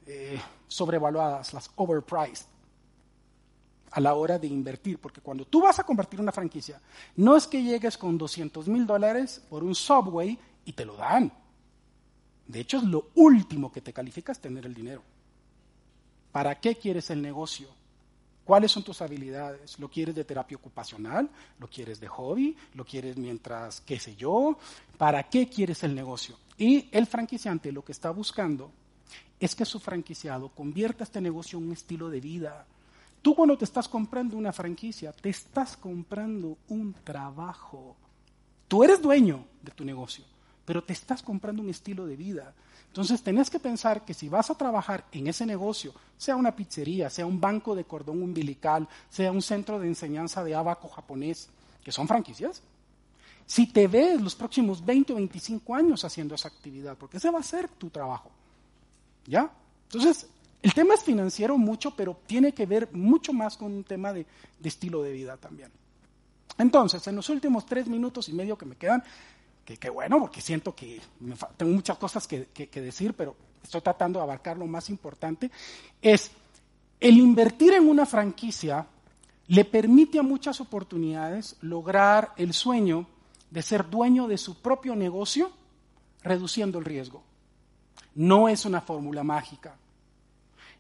eh, 0.07 0.41
sobrevaluadas, 0.69 1.53
las 1.53 1.71
overpriced? 1.77 2.47
a 3.95 4.01
la 4.01 4.15
hora 4.15 4.41
de 4.41 4.49
invertir, 4.49 4.99
porque 4.99 5.21
cuando 5.21 5.45
tú 5.45 5.63
vas 5.63 5.79
a 5.79 5.85
convertir 5.85 6.21
una 6.21 6.33
franquicia, 6.33 6.81
no 7.15 7.37
es 7.37 7.47
que 7.47 7.63
llegues 7.63 7.97
con 7.97 8.19
200 8.19 8.67
mil 8.67 8.87
dólares 8.87 9.41
por 9.49 9.63
un 9.63 9.73
subway 9.73 10.37
y 10.65 10.73
te 10.73 10.85
lo 10.85 10.97
dan. 10.97 11.33
De 12.49 12.59
hecho, 12.59 12.79
es 12.79 12.83
lo 12.83 13.11
último 13.15 13.71
que 13.71 13.81
te 13.81 13.93
califica 13.93 14.33
es 14.33 14.41
tener 14.41 14.67
el 14.67 14.75
dinero. 14.75 15.03
¿Para 16.35 16.59
qué 16.59 16.75
quieres 16.75 17.11
el 17.11 17.23
negocio? 17.23 17.69
¿Cuáles 18.45 18.73
son 18.73 18.83
tus 18.83 19.01
habilidades? 19.01 19.79
¿Lo 19.79 19.89
quieres 19.89 20.17
de 20.17 20.25
terapia 20.25 20.57
ocupacional? 20.57 21.31
¿Lo 21.61 21.69
quieres 21.69 22.01
de 22.01 22.09
hobby? 22.09 22.57
¿Lo 22.75 22.85
quieres 22.85 23.17
mientras, 23.17 23.81
qué 23.83 24.01
sé 24.01 24.17
yo? 24.17 24.59
¿Para 24.99 25.23
qué 25.31 25.49
quieres 25.49 25.85
el 25.85 25.95
negocio? 25.95 26.37
Y 26.59 26.89
el 26.91 27.07
franquiciante 27.07 27.71
lo 27.71 27.85
que 27.85 27.93
está 27.93 28.11
buscando 28.11 28.73
es 29.39 29.55
que 29.55 29.65
su 29.65 29.79
franquiciado 29.79 30.49
convierta 30.49 31.05
este 31.05 31.21
negocio 31.21 31.57
en 31.57 31.67
un 31.67 31.73
estilo 31.73 32.11
de 32.11 32.19
vida. 32.19 32.67
Tú 33.23 33.37
cuando 33.37 33.57
te 33.57 33.65
estás 33.65 33.87
comprando 33.87 34.37
una 34.37 34.53
franquicia, 34.53 35.13
te 35.13 35.29
estás 35.29 35.77
comprando 35.77 36.59
un 36.67 36.95
trabajo. 37.05 37.95
Tú 38.67 38.83
eres 38.83 39.01
dueño 39.01 39.45
de 39.63 39.71
tu 39.71 39.85
negocio, 39.85 40.25
pero 40.65 40.83
te 40.83 40.95
estás 40.95 41.23
comprando 41.23 41.63
un 41.63 41.71
estilo 41.71 42.07
de 42.07 42.17
vida. 42.17 42.55
Entonces 42.95 43.25
tenés 43.25 43.51
que 43.51 43.59
pensar 43.59 44.05
que 44.05 44.15
si 44.15 44.29
vas 44.29 44.51
a 44.51 44.55
trabajar 44.55 45.05
en 45.11 45.27
ese 45.27 45.45
negocio, 45.45 45.93
sea 46.17 46.37
una 46.37 46.55
pizzería, 46.55 47.11
sea 47.11 47.27
un 47.27 47.41
banco 47.41 47.75
de 47.75 47.83
cordón 47.83 48.23
umbilical, 48.23 48.89
sea 49.11 49.33
un 49.33 49.43
centro 49.43 49.81
de 49.81 49.89
enseñanza 49.89 50.45
de 50.45 50.55
abaco 50.55 50.87
japonés, 50.87 51.49
que 51.83 51.91
son 51.91 52.07
franquicias, 52.07 52.63
si 53.47 53.67
te 53.67 53.89
ves 53.89 54.21
los 54.21 54.37
próximos 54.37 54.85
20 54.85 55.13
o 55.13 55.17
25 55.17 55.75
años 55.75 56.05
haciendo 56.05 56.37
esa 56.37 56.47
actividad, 56.47 56.97
porque 56.97 57.17
ese 57.17 57.33
va 57.33 57.41
a 57.41 57.43
ser 57.43 57.69
tu 57.69 57.91
trabajo. 57.91 58.31
¿Ya? 59.27 59.51
Entonces, 59.89 60.29
el 60.63 60.73
tema 60.73 60.95
es 60.95 61.03
financiero 61.03 61.59
mucho, 61.59 61.97
pero 61.97 62.17
tiene 62.29 62.55
que 62.55 62.65
ver 62.65 62.89
mucho 62.93 63.33
más 63.33 63.57
con 63.57 63.73
un 63.73 63.83
tema 63.83 64.13
de, 64.13 64.25
de 64.61 64.69
estilo 64.69 65.03
de 65.03 65.11
vida 65.11 65.37
también. 65.37 65.73
Entonces, 66.59 67.05
en 67.09 67.17
los 67.17 67.29
últimos 67.29 67.67
tres 67.67 67.89
minutos 67.89 68.29
y 68.29 68.35
medio 68.35 68.57
que 68.57 68.67
me 68.67 68.77
quedan, 68.77 69.03
que, 69.65 69.91
bueno, 69.91 70.21
porque 70.21 70.41
siento 70.41 70.75
que 70.75 71.01
tengo 71.57 71.73
muchas 71.73 71.97
cosas 71.97 72.29
que, 72.29 72.47
decir, 72.75 73.15
pero 73.15 73.35
estoy 73.63 73.81
tratando 73.81 74.19
de 74.19 74.25
abarcar 74.25 74.59
lo 74.59 74.67
más 74.67 74.91
importante, 74.91 75.51
es 76.03 76.31
el 77.01 77.17
invertir 77.17 77.73
en 77.73 77.89
una 77.89 78.07
franquicia 78.07 78.87
le 79.47 79.65
permite 79.65 80.19
a 80.19 80.23
muchas 80.23 80.61
oportunidades 80.61 81.57
lograr 81.61 82.33
el 82.37 82.53
sueño 82.53 83.07
de 83.51 83.63
ser 83.63 83.89
dueño 83.89 84.27
de 84.27 84.39
su 84.39 84.61
propio 84.61 84.97
negocio, 84.97 85.51
reduciendo 86.23 86.79
el 86.79 86.85
riesgo. 86.85 87.23
No 88.15 88.49
es 88.49 88.65
una 88.65 88.81
fórmula 88.81 89.23
mágica. 89.23 89.77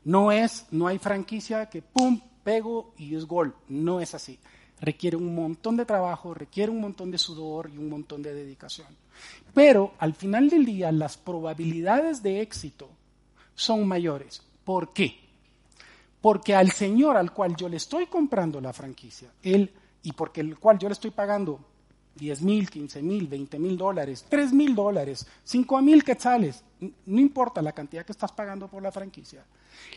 No 0.04 0.32
es, 0.32 0.66
no 0.70 0.86
hay 0.86 0.98
franquicia 0.98 1.68
que 1.68 1.82
pum, 1.82 2.20
pego 2.42 2.94
y 2.96 3.14
es 3.14 3.26
gol. 3.26 3.54
No 3.68 4.00
es 4.00 4.14
así 4.14 4.38
requiere 4.80 5.16
un 5.16 5.34
montón 5.34 5.76
de 5.76 5.86
trabajo, 5.86 6.34
requiere 6.34 6.70
un 6.70 6.80
montón 6.80 7.10
de 7.10 7.18
sudor 7.18 7.70
y 7.72 7.78
un 7.78 7.88
montón 7.88 8.22
de 8.22 8.34
dedicación. 8.34 8.88
Pero 9.52 9.94
al 9.98 10.14
final 10.14 10.50
del 10.50 10.64
día 10.64 10.90
las 10.92 11.16
probabilidades 11.16 12.22
de 12.22 12.40
éxito 12.40 12.88
son 13.54 13.86
mayores. 13.86 14.42
¿Por 14.64 14.92
qué? 14.92 15.18
Porque 16.20 16.54
al 16.54 16.70
señor 16.70 17.16
al 17.16 17.32
cual 17.32 17.54
yo 17.56 17.68
le 17.68 17.76
estoy 17.76 18.06
comprando 18.06 18.60
la 18.60 18.72
franquicia, 18.72 19.30
él, 19.42 19.70
y 20.02 20.12
porque 20.12 20.40
el 20.40 20.58
cual 20.58 20.78
yo 20.78 20.88
le 20.88 20.94
estoy 20.94 21.10
pagando 21.10 21.60
10 22.16 22.42
mil, 22.42 22.70
15 22.70 23.02
mil, 23.02 23.26
20 23.26 23.58
mil 23.58 23.76
dólares, 23.76 24.24
3 24.28 24.52
mil 24.52 24.74
dólares, 24.74 25.26
5 25.44 25.82
mil 25.82 26.02
quetzales, 26.04 26.62
no 26.80 27.20
importa 27.20 27.62
la 27.62 27.72
cantidad 27.72 28.04
que 28.04 28.12
estás 28.12 28.32
pagando 28.32 28.68
por 28.68 28.82
la 28.82 28.92
franquicia, 28.92 29.44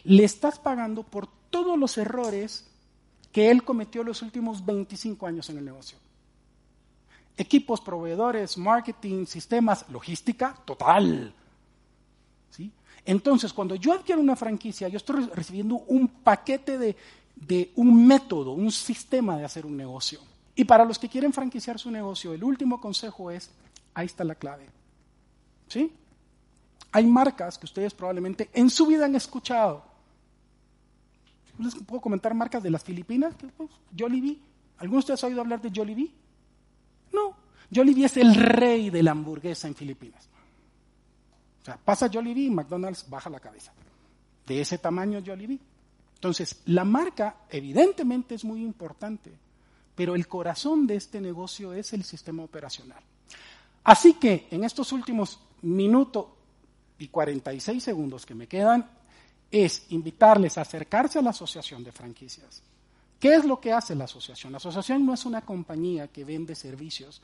le 0.03 0.23
estás 0.23 0.59
pagando 0.59 1.03
por 1.03 1.27
todos 1.49 1.77
los 1.77 1.97
errores 1.97 2.65
que 3.37 3.51
él 3.51 3.63
cometió 3.63 4.03
los 4.03 4.23
últimos 4.23 4.65
25 4.65 5.27
años 5.27 5.47
en 5.51 5.59
el 5.59 5.65
negocio. 5.65 5.99
Equipos, 7.37 7.79
proveedores, 7.79 8.57
marketing, 8.57 9.27
sistemas, 9.27 9.85
logística, 9.91 10.55
total. 10.65 11.31
¿Sí? 12.49 12.71
Entonces, 13.05 13.53
cuando 13.53 13.75
yo 13.75 13.93
adquiero 13.93 14.21
una 14.21 14.35
franquicia, 14.35 14.87
yo 14.87 14.97
estoy 14.97 15.27
recibiendo 15.35 15.75
un 15.85 16.07
paquete 16.07 16.79
de, 16.79 16.95
de 17.35 17.71
un 17.75 18.07
método, 18.07 18.53
un 18.53 18.71
sistema 18.71 19.37
de 19.37 19.45
hacer 19.45 19.67
un 19.67 19.77
negocio. 19.77 20.19
Y 20.55 20.65
para 20.65 20.83
los 20.83 20.97
que 20.97 21.07
quieren 21.07 21.31
franquiciar 21.31 21.77
su 21.77 21.91
negocio, 21.91 22.33
el 22.33 22.43
último 22.43 22.81
consejo 22.81 23.29
es, 23.29 23.51
ahí 23.93 24.07
está 24.07 24.23
la 24.23 24.33
clave. 24.33 24.65
¿Sí? 25.67 25.93
Hay 26.91 27.05
marcas 27.05 27.59
que 27.59 27.67
ustedes 27.67 27.93
probablemente 27.93 28.49
en 28.51 28.71
su 28.71 28.87
vida 28.87 29.05
han 29.05 29.15
escuchado, 29.15 29.83
les 31.59 31.75
puedo 31.75 32.01
comentar 32.01 32.33
marcas 32.33 32.61
de 32.63 32.69
las 32.69 32.83
Filipinas, 32.83 33.35
pues, 33.55 33.69
Jollibee. 33.97 34.39
¿Alguno 34.79 34.97
de 34.97 34.99
ustedes 34.99 35.23
ha 35.23 35.27
oído 35.27 35.41
hablar 35.41 35.61
de 35.61 35.71
Jollibee? 35.73 36.11
No. 37.13 37.35
Jollibee 37.73 38.05
es 38.05 38.17
el 38.17 38.35
rey 38.35 38.89
de 38.89 39.03
la 39.03 39.11
hamburguesa 39.11 39.67
en 39.67 39.75
Filipinas. 39.75 40.29
sea, 41.63 41.77
pasa 41.77 42.09
Jollibee 42.11 42.45
y 42.45 42.51
McDonald's 42.51 43.09
baja 43.09 43.29
la 43.29 43.39
cabeza. 43.39 43.73
De 44.45 44.61
ese 44.61 44.77
tamaño 44.77 45.21
Jollibee. 45.25 45.59
Entonces, 46.15 46.61
la 46.65 46.83
marca 46.83 47.37
evidentemente 47.49 48.35
es 48.35 48.43
muy 48.43 48.63
importante, 48.63 49.31
pero 49.95 50.15
el 50.15 50.27
corazón 50.27 50.87
de 50.87 50.95
este 50.95 51.21
negocio 51.21 51.73
es 51.73 51.93
el 51.93 52.03
sistema 52.03 52.43
operacional. 52.43 53.01
Así 53.83 54.13
que 54.13 54.47
en 54.51 54.63
estos 54.63 54.91
últimos 54.91 55.39
minutos 55.61 56.25
y 56.99 57.07
46 57.07 57.83
segundos 57.83 58.25
que 58.25 58.35
me 58.35 58.47
quedan, 58.47 58.89
es 59.51 59.85
invitarles 59.89 60.57
a 60.57 60.61
acercarse 60.61 61.19
a 61.19 61.21
la 61.21 61.29
asociación 61.31 61.83
de 61.83 61.91
franquicias. 61.91 62.61
¿Qué 63.19 63.35
es 63.35 63.45
lo 63.45 63.59
que 63.59 63.73
hace 63.73 63.95
la 63.95 64.03
asociación? 64.03 64.51
La 64.51 64.57
asociación 64.57 65.05
no 65.05 65.13
es 65.13 65.25
una 65.25 65.41
compañía 65.41 66.07
que 66.07 66.23
vende 66.23 66.55
servicios. 66.55 67.21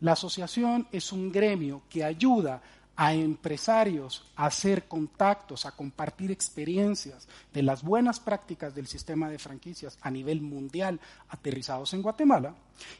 La 0.00 0.12
asociación 0.12 0.86
es 0.92 1.12
un 1.12 1.32
gremio 1.32 1.82
que 1.88 2.04
ayuda 2.04 2.60
a 2.96 3.12
empresarios 3.12 4.24
a 4.36 4.46
hacer 4.46 4.86
contactos, 4.86 5.66
a 5.66 5.72
compartir 5.72 6.30
experiencias 6.30 7.26
de 7.52 7.62
las 7.62 7.82
buenas 7.82 8.20
prácticas 8.20 8.74
del 8.74 8.86
sistema 8.86 9.28
de 9.28 9.38
franquicias 9.38 9.98
a 10.00 10.10
nivel 10.10 10.40
mundial 10.40 11.00
aterrizados 11.28 11.92
en 11.94 12.02
Guatemala 12.02 12.54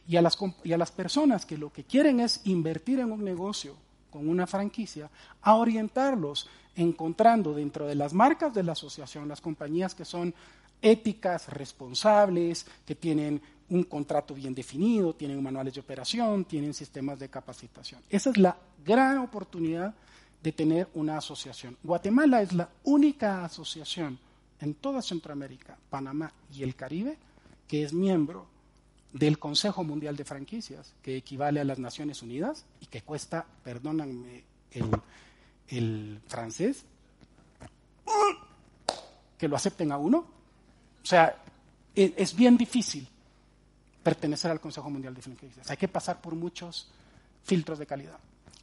y 0.08 0.16
a 0.16 0.22
las, 0.22 0.36
y 0.64 0.72
a 0.72 0.78
las 0.78 0.90
personas 0.90 1.46
que 1.46 1.58
lo 1.58 1.72
que 1.72 1.84
quieren 1.84 2.20
es 2.20 2.40
invertir 2.44 2.98
en 3.00 3.12
un 3.12 3.22
negocio 3.22 3.76
con 4.10 4.28
una 4.28 4.46
franquicia, 4.46 5.10
a 5.42 5.56
orientarlos 5.56 6.48
encontrando 6.76 7.54
dentro 7.54 7.86
de 7.86 7.94
las 7.94 8.12
marcas 8.12 8.52
de 8.54 8.62
la 8.62 8.72
asociación 8.72 9.28
las 9.28 9.40
compañías 9.40 9.94
que 9.94 10.04
son 10.04 10.34
éticas, 10.82 11.48
responsables, 11.48 12.66
que 12.84 12.94
tienen 12.94 13.40
un 13.70 13.84
contrato 13.84 14.34
bien 14.34 14.54
definido, 14.54 15.14
tienen 15.14 15.42
manuales 15.42 15.74
de 15.74 15.80
operación, 15.80 16.44
tienen 16.44 16.74
sistemas 16.74 17.18
de 17.18 17.28
capacitación. 17.28 18.02
Esa 18.10 18.30
es 18.30 18.36
la 18.36 18.56
gran 18.84 19.18
oportunidad 19.18 19.94
de 20.42 20.52
tener 20.52 20.88
una 20.94 21.16
asociación. 21.16 21.76
Guatemala 21.82 22.42
es 22.42 22.52
la 22.52 22.68
única 22.84 23.44
asociación 23.44 24.18
en 24.60 24.74
toda 24.74 25.00
Centroamérica, 25.00 25.78
Panamá 25.88 26.32
y 26.52 26.62
el 26.62 26.74
Caribe 26.74 27.16
que 27.66 27.82
es 27.82 27.92
miembro 27.92 28.46
del 29.12 29.38
Consejo 29.38 29.84
Mundial 29.84 30.16
de 30.16 30.24
Franquicias, 30.24 30.94
que 31.02 31.16
equivale 31.16 31.60
a 31.60 31.64
las 31.64 31.78
Naciones 31.78 32.22
Unidas 32.22 32.66
y 32.80 32.86
que 32.86 33.02
cuesta, 33.02 33.46
perdónenme 33.62 34.44
el, 34.72 34.90
francés, 36.28 36.84
que 39.38 39.48
lo 39.48 39.56
acepten 39.56 39.92
a 39.92 39.98
uno. 39.98 40.18
O 41.02 41.06
sea, 41.06 41.36
e, 41.94 42.14
es 42.16 42.34
bien 42.34 42.56
difícil 42.56 43.08
pertenecer 44.02 44.50
al 44.50 44.60
Consejo 44.60 44.90
Mundial 44.90 45.14
de 45.14 45.22
Franquicias. 45.22 45.70
Hay 45.70 45.76
que 45.76 45.88
pasar 45.88 46.20
por 46.20 46.34
muchos 46.34 46.88
filtros 47.42 47.78
de 47.78 47.86
calidad. 47.86 48.18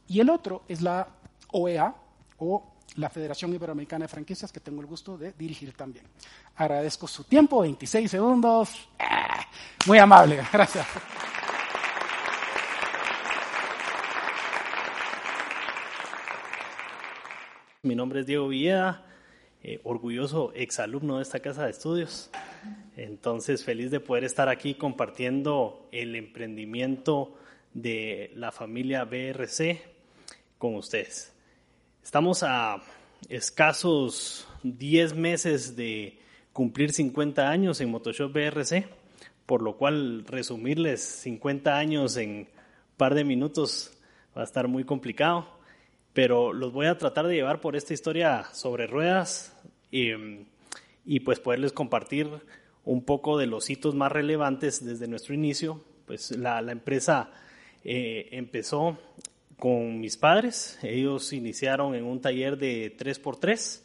Y 0.08 0.20
el 0.20 0.30
otro 0.30 0.62
es 0.68 0.80
la 0.80 1.08
OEA, 1.52 1.94
o 2.38 2.62
la 2.96 3.08
Federación 3.08 3.54
Iberoamericana 3.54 4.04
de 4.04 4.08
Franquicias, 4.08 4.52
que 4.52 4.60
tengo 4.60 4.80
el 4.80 4.86
gusto 4.86 5.16
de 5.16 5.32
dirigir 5.32 5.72
también. 5.74 6.04
Agradezco 6.56 7.06
su 7.06 7.24
tiempo, 7.24 7.60
26 7.60 8.10
segundos. 8.10 8.88
Ah, 8.98 9.46
muy 9.86 9.98
amable, 9.98 10.42
gracias. 10.52 10.86
Mi 17.84 17.96
nombre 17.96 18.20
es 18.20 18.26
Diego 18.26 18.46
Villeda, 18.46 19.04
eh, 19.64 19.80
orgulloso 19.82 20.52
exalumno 20.54 21.16
de 21.16 21.24
esta 21.24 21.40
casa 21.40 21.64
de 21.64 21.72
estudios. 21.72 22.30
Entonces, 22.96 23.64
feliz 23.64 23.90
de 23.90 23.98
poder 23.98 24.22
estar 24.22 24.48
aquí 24.48 24.74
compartiendo 24.74 25.88
el 25.90 26.14
emprendimiento 26.14 27.36
de 27.74 28.30
la 28.36 28.52
familia 28.52 29.04
BRC 29.04 29.80
con 30.58 30.76
ustedes. 30.76 31.32
Estamos 32.04 32.44
a 32.44 32.80
escasos 33.28 34.46
10 34.62 35.14
meses 35.16 35.74
de 35.74 36.20
cumplir 36.52 36.92
50 36.92 37.50
años 37.50 37.80
en 37.80 37.90
Motoshop 37.90 38.32
BRC, 38.32 38.86
por 39.44 39.60
lo 39.60 39.76
cual 39.76 40.24
resumirles 40.28 41.02
50 41.02 41.76
años 41.76 42.16
en 42.16 42.30
un 42.30 42.48
par 42.96 43.16
de 43.16 43.24
minutos 43.24 43.98
va 44.36 44.42
a 44.42 44.44
estar 44.44 44.68
muy 44.68 44.84
complicado, 44.84 45.61
pero 46.12 46.52
los 46.52 46.72
voy 46.72 46.86
a 46.86 46.98
tratar 46.98 47.26
de 47.26 47.34
llevar 47.34 47.60
por 47.60 47.76
esta 47.76 47.94
historia 47.94 48.44
sobre 48.52 48.86
ruedas 48.86 49.56
y 49.90 51.20
pues 51.20 51.40
poderles 51.40 51.72
compartir 51.72 52.28
un 52.84 53.04
poco 53.04 53.38
de 53.38 53.46
los 53.46 53.70
hitos 53.70 53.94
más 53.94 54.12
relevantes 54.12 54.84
desde 54.84 55.08
nuestro 55.08 55.34
inicio. 55.34 55.82
Pues 56.06 56.32
la, 56.32 56.60
empresa 56.60 57.30
eh, 57.84 58.28
empezó 58.32 58.98
con 59.58 60.00
mis 60.00 60.16
padres. 60.16 60.78
Ellos 60.82 61.32
iniciaron 61.32 61.94
en 61.94 62.04
un 62.04 62.20
taller 62.20 62.58
de 62.58 62.96
3x3. 62.96 63.82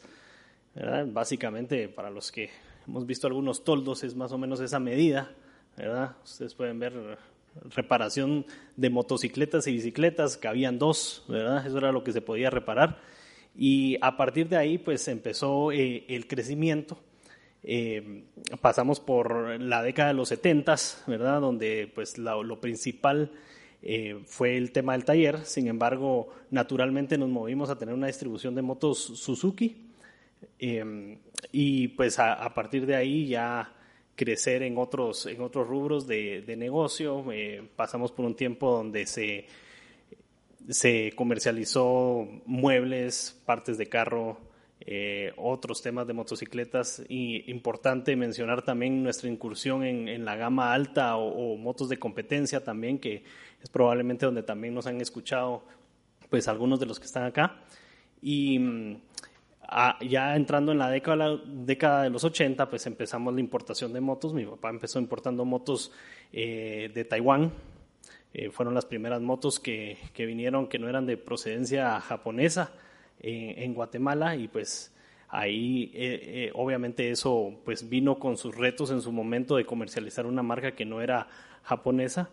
Básicamente, 1.06 1.88
para 1.88 2.10
los 2.10 2.30
que 2.30 2.50
hemos 2.86 3.06
visto 3.06 3.26
algunos 3.26 3.64
toldos, 3.64 4.04
es 4.04 4.14
más 4.14 4.32
o 4.32 4.38
menos 4.38 4.60
esa 4.60 4.78
medida. 4.78 5.30
¿verdad? 5.76 6.16
Ustedes 6.24 6.54
pueden 6.54 6.78
ver 6.80 7.18
reparación 7.74 8.46
de 8.76 8.90
motocicletas 8.90 9.66
y 9.66 9.72
bicicletas, 9.72 10.36
que 10.36 10.48
habían 10.48 10.78
dos, 10.78 11.24
¿verdad? 11.28 11.66
Eso 11.66 11.78
era 11.78 11.92
lo 11.92 12.04
que 12.04 12.12
se 12.12 12.20
podía 12.20 12.50
reparar. 12.50 13.00
Y 13.56 13.96
a 14.00 14.16
partir 14.16 14.48
de 14.48 14.56
ahí, 14.56 14.78
pues 14.78 15.08
empezó 15.08 15.72
eh, 15.72 16.04
el 16.08 16.26
crecimiento 16.26 16.98
eh, 17.62 18.22
pasamos 18.60 19.00
por 19.00 19.60
la 19.60 19.82
década 19.82 20.08
de 20.08 20.14
los 20.14 20.28
70, 20.28 20.76
¿verdad? 21.06 21.40
Donde 21.40 21.90
pues 21.94 22.18
lo, 22.18 22.60
principal 22.60 23.32
eh, 23.82 24.20
fue 24.26 24.56
el 24.56 24.72
tema 24.72 24.92
del 24.92 25.04
taller. 25.04 25.44
Sin 25.44 25.66
embargo, 25.68 26.28
naturalmente 26.50 27.18
nos 27.18 27.28
movimos 27.28 27.70
a 27.70 27.78
tener 27.78 27.94
una 27.94 28.06
distribución 28.06 28.54
de 28.54 28.62
motos 28.62 28.98
Suzuki. 28.98 29.84
Y 31.52 31.88
pues 31.88 32.18
a, 32.18 32.54
partir 32.54 32.86
de 32.86 32.96
ahí 32.96 33.26
ya 33.26 33.72
crecer 34.18 34.64
en 34.64 34.76
otros, 34.76 35.26
en 35.26 35.40
otros 35.40 35.68
rubros 35.68 36.08
de, 36.08 36.42
de 36.42 36.56
negocio. 36.56 37.24
pasamos 37.76 38.10
por 38.10 38.26
un 38.26 38.34
tiempo 38.34 38.72
donde 38.72 39.06
se, 39.06 39.46
se 40.68 41.12
comercializó 41.14 42.26
muebles, 42.44 43.40
partes 43.46 43.78
de 43.78 43.88
carro, 43.88 44.38
eh, 44.80 45.32
otros 45.36 45.82
temas 45.82 46.08
de 46.08 46.14
motocicletas. 46.14 47.00
Y 47.08 47.48
importante 47.48 48.16
mencionar 48.16 48.62
también 48.62 49.04
nuestra 49.04 49.30
incursión 49.30 49.84
en, 49.84 50.24
la 50.24 50.34
gama 50.34 50.72
alta 50.72 51.16
o, 51.16 51.56
motos 51.56 51.88
de 51.88 52.00
competencia 52.00 52.64
también, 52.64 52.98
que 52.98 53.22
es 53.62 53.70
probablemente 53.70 54.26
donde 54.26 54.42
también 54.42 54.74
nos 54.74 54.88
han 54.88 55.00
escuchado 55.00 55.62
pues 56.28 56.48
algunos 56.48 56.80
de 56.80 56.86
los 56.86 56.98
que 56.98 57.06
están 57.06 57.22
acá. 57.22 57.62
Y 58.20 58.98
ya 60.00 60.36
entrando 60.36 60.72
en 60.72 60.78
la 60.78 60.90
década, 60.90 61.38
década 61.44 62.02
de 62.04 62.10
los 62.10 62.24
80, 62.24 62.70
pues 62.70 62.86
empezamos 62.86 63.34
la 63.34 63.40
importación 63.40 63.92
de 63.92 64.00
motos. 64.00 64.32
Mi 64.32 64.44
papá 64.44 64.70
empezó 64.70 64.98
importando 64.98 65.44
motos 65.44 65.92
eh, 66.32 66.90
de 66.94 67.04
Taiwán. 67.04 67.52
Eh, 68.34 68.50
fueron 68.50 68.74
las 68.74 68.84
primeras 68.84 69.22
motos 69.22 69.58
que, 69.58 69.96
que 70.12 70.26
vinieron 70.26 70.68
que 70.68 70.78
no 70.78 70.88
eran 70.88 71.06
de 71.06 71.16
procedencia 71.16 71.98
japonesa 72.00 72.72
en, 73.20 73.74
Guatemala 73.74 74.36
y 74.36 74.48
pues 74.48 74.94
ahí 75.28 75.90
eh, 75.94 76.20
eh, 76.22 76.50
obviamente 76.54 77.10
eso 77.10 77.60
pues 77.64 77.88
vino 77.88 78.18
con 78.18 78.36
sus 78.36 78.54
retos 78.54 78.90
en 78.90 79.00
su 79.00 79.12
momento 79.12 79.56
de 79.56 79.66
comercializar 79.66 80.26
una 80.26 80.42
marca 80.42 80.72
que 80.72 80.84
no 80.84 81.00
era 81.00 81.28
japonesa 81.62 82.30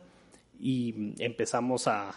y 0.59 1.13
empezamos 1.19 1.87
a, 1.87 2.13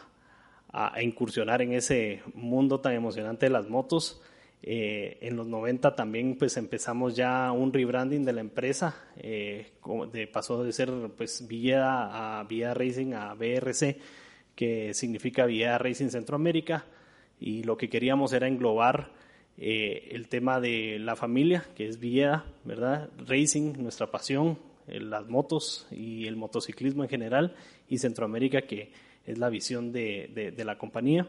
a 0.72 1.02
incursionar 1.02 1.62
en 1.62 1.72
ese 1.72 2.22
mundo 2.34 2.80
tan 2.80 2.92
emocionante 2.92 3.46
de 3.46 3.50
las 3.50 3.68
motos. 3.68 4.20
Eh, 4.62 5.18
en 5.20 5.36
los 5.36 5.46
90 5.46 5.94
también 5.94 6.36
pues 6.36 6.56
empezamos 6.56 7.14
ya 7.14 7.52
un 7.52 7.72
rebranding 7.72 8.24
de 8.24 8.32
la 8.32 8.40
empresa, 8.40 8.96
de, 9.16 10.30
pasó 10.32 10.64
de 10.64 10.72
ser 10.72 10.90
pues 11.16 11.46
Villeda 11.46 12.40
a 12.40 12.44
Villeda 12.44 12.74
Racing 12.74 13.12
a 13.12 13.34
BRC, 13.34 13.98
que 14.54 14.92
significa 14.94 15.46
Villeda 15.46 15.78
Racing 15.78 16.08
Centroamérica 16.08 16.84
y 17.40 17.62
lo 17.62 17.76
que 17.76 17.88
queríamos 17.88 18.32
era 18.32 18.48
englobar 18.48 19.12
eh, 19.60 20.10
el 20.12 20.28
tema 20.28 20.60
de 20.60 20.98
la 21.00 21.16
familia, 21.16 21.64
que 21.74 21.88
es 21.88 21.98
Villeda, 21.98 22.44
¿verdad? 22.64 23.10
Racing, 23.26 23.74
nuestra 23.78 24.08
pasión, 24.08 24.58
eh, 24.86 25.00
las 25.00 25.26
motos 25.28 25.88
y 25.90 26.26
el 26.26 26.36
motociclismo 26.36 27.02
en 27.02 27.08
general, 27.08 27.54
y 27.88 27.98
Centroamérica, 27.98 28.62
que 28.62 28.92
es 29.26 29.36
la 29.36 29.48
visión 29.48 29.92
de, 29.92 30.52
de, 30.56 30.64
la 30.64 30.78
compañía. 30.78 31.28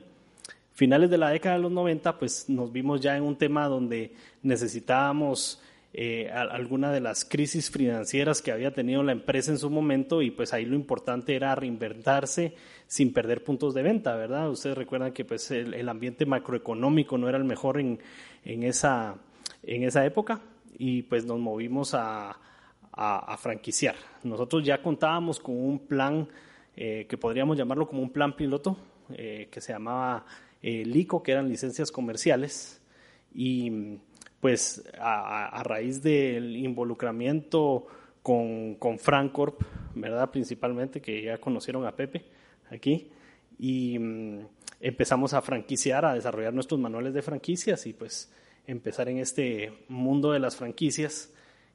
Finales 0.80 1.10
de 1.10 1.18
la 1.18 1.32
década 1.32 1.58
de 1.58 1.62
los 1.62 1.74
90, 1.74 2.18
pues 2.20 2.48
nos 2.48 2.72
vimos 2.72 3.02
ya 3.02 3.18
en 3.18 3.24
un 3.24 3.36
tema 3.36 3.68
donde 3.68 4.14
necesitábamos 4.44 5.62
eh, 5.92 6.32
alguna 6.32 6.94
de 6.94 7.02
las 7.02 7.26
crisis 7.26 7.70
financieras 7.70 8.42
que 8.42 8.54
había 8.54 8.74
tenido 8.74 9.04
la 9.04 9.12
empresa 9.12 9.52
en 9.52 9.58
su 9.58 9.70
momento 9.70 10.22
y 10.22 10.32
pues 10.32 10.54
ahí 10.54 10.64
lo 10.64 10.76
importante 10.76 11.36
era 11.36 11.54
reinventarse 11.54 12.56
sin 12.88 13.12
perder 13.12 13.44
puntos 13.44 13.74
de 13.74 13.84
venta, 13.84 14.16
¿verdad? 14.16 14.50
Ustedes 14.50 14.78
recuerdan 14.78 15.12
que 15.12 15.26
pues 15.26 15.52
el, 15.52 15.90
ambiente 15.90 16.26
macroeconómico 16.26 17.18
no 17.18 17.28
era 17.28 17.38
el 17.38 17.44
mejor 17.44 17.82
en, 17.82 18.00
en, 18.46 18.64
esa, 18.64 19.16
en 19.64 19.84
esa 19.84 20.06
época 20.06 20.40
y 20.78 21.02
pues 21.02 21.26
nos 21.26 21.40
movimos 21.40 21.94
a, 21.94 22.40
a, 22.94 23.36
franquiciar. 23.36 23.96
Nosotros 24.24 24.64
ya 24.64 24.82
contábamos 24.82 25.42
con 25.42 25.58
un 25.58 25.80
plan 25.80 26.30
eh, 26.78 27.06
que 27.10 27.18
podríamos 27.18 27.58
llamarlo 27.58 27.86
como 27.86 28.02
un 28.02 28.12
plan 28.12 28.34
piloto 28.34 28.78
eh, 29.12 29.50
que 29.52 29.60
se 29.60 29.74
llamaba 29.74 30.24
eh, 30.62 30.84
LICO, 30.86 31.24
que 31.24 31.32
eran 31.32 31.50
licencias 31.50 31.92
comerciales, 31.92 32.82
y 33.34 33.98
pues 34.40 34.84
a, 35.00 35.62
raíz 35.64 36.02
del 36.02 36.56
involucramiento 36.56 37.88
con, 38.24 38.76
con 38.76 39.00
Francorp, 39.00 39.62
¿verdad? 39.96 40.30
Principalmente, 40.32 41.02
que 41.02 41.22
ya 41.22 41.38
conocieron 41.38 41.86
a 41.86 41.96
Pepe 41.96 42.26
aquí, 42.70 43.10
y 43.58 44.00
mm, 44.00 44.40
empezamos 44.80 45.34
a 45.34 45.42
franquiciar, 45.42 46.06
a 46.06 46.14
desarrollar 46.14 46.54
nuestros 46.54 46.80
manuales 46.80 47.14
de 47.14 47.22
franquicias 47.22 47.86
y 47.86 47.94
pues 47.94 48.32
empezar 48.66 49.10
en 49.10 49.18
este 49.18 49.74
mundo 49.90 50.32
de 50.32 50.40
las 50.40 50.56
franquicias, 50.56 51.34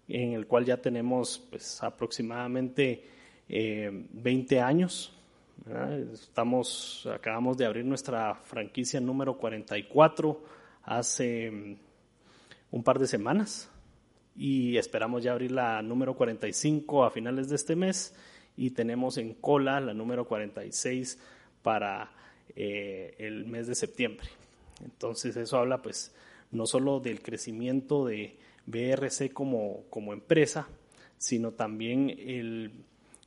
en 0.08 0.32
el 0.32 0.46
cual 0.46 0.64
ya 0.64 0.78
tenemos 0.78 1.46
pues 1.50 1.82
aproximadamente 1.82 3.04
20 3.48 4.56
eh, 4.56 4.60
Estamos, 6.12 7.08
acabamos 7.12 7.56
de 7.56 7.64
abrir 7.64 7.84
nuestra 7.84 8.34
franquicia 8.34 9.00
número 9.00 9.38
44 9.38 10.44
hace 10.82 11.50
mm, 11.50 11.76
un 12.72 12.84
par 12.84 12.98
de 12.98 13.06
semanas 13.06 13.70
y 14.36 14.76
esperamos 14.76 15.22
ya 15.22 15.32
abrir 15.32 15.52
la 15.52 15.80
número 15.80 16.14
45 16.14 17.04
a 17.04 17.10
finales 17.10 17.48
de 17.48 17.56
este 17.56 17.76
mes 17.76 18.14
y 18.56 18.70
tenemos 18.70 19.16
en 19.16 19.34
cola 19.34 19.80
la 19.80 19.94
número 19.94 20.26
46 20.26 21.18
para 21.62 22.12
eh, 22.54 23.14
el 23.18 23.46
mes 23.46 23.66
de 23.66 23.74
septiembre. 23.74 24.28
Entonces 24.84 25.36
eso 25.36 25.58
habla 25.58 25.80
pues 25.80 26.14
no 26.50 26.66
solo 26.66 27.00
del 27.00 27.22
crecimiento 27.22 28.04
de 28.04 28.36
BRC 28.66 29.32
como, 29.32 29.84
como 29.88 30.12
empresa, 30.12 30.68
sino 31.16 31.52
también 31.52 32.10
el 32.10 32.84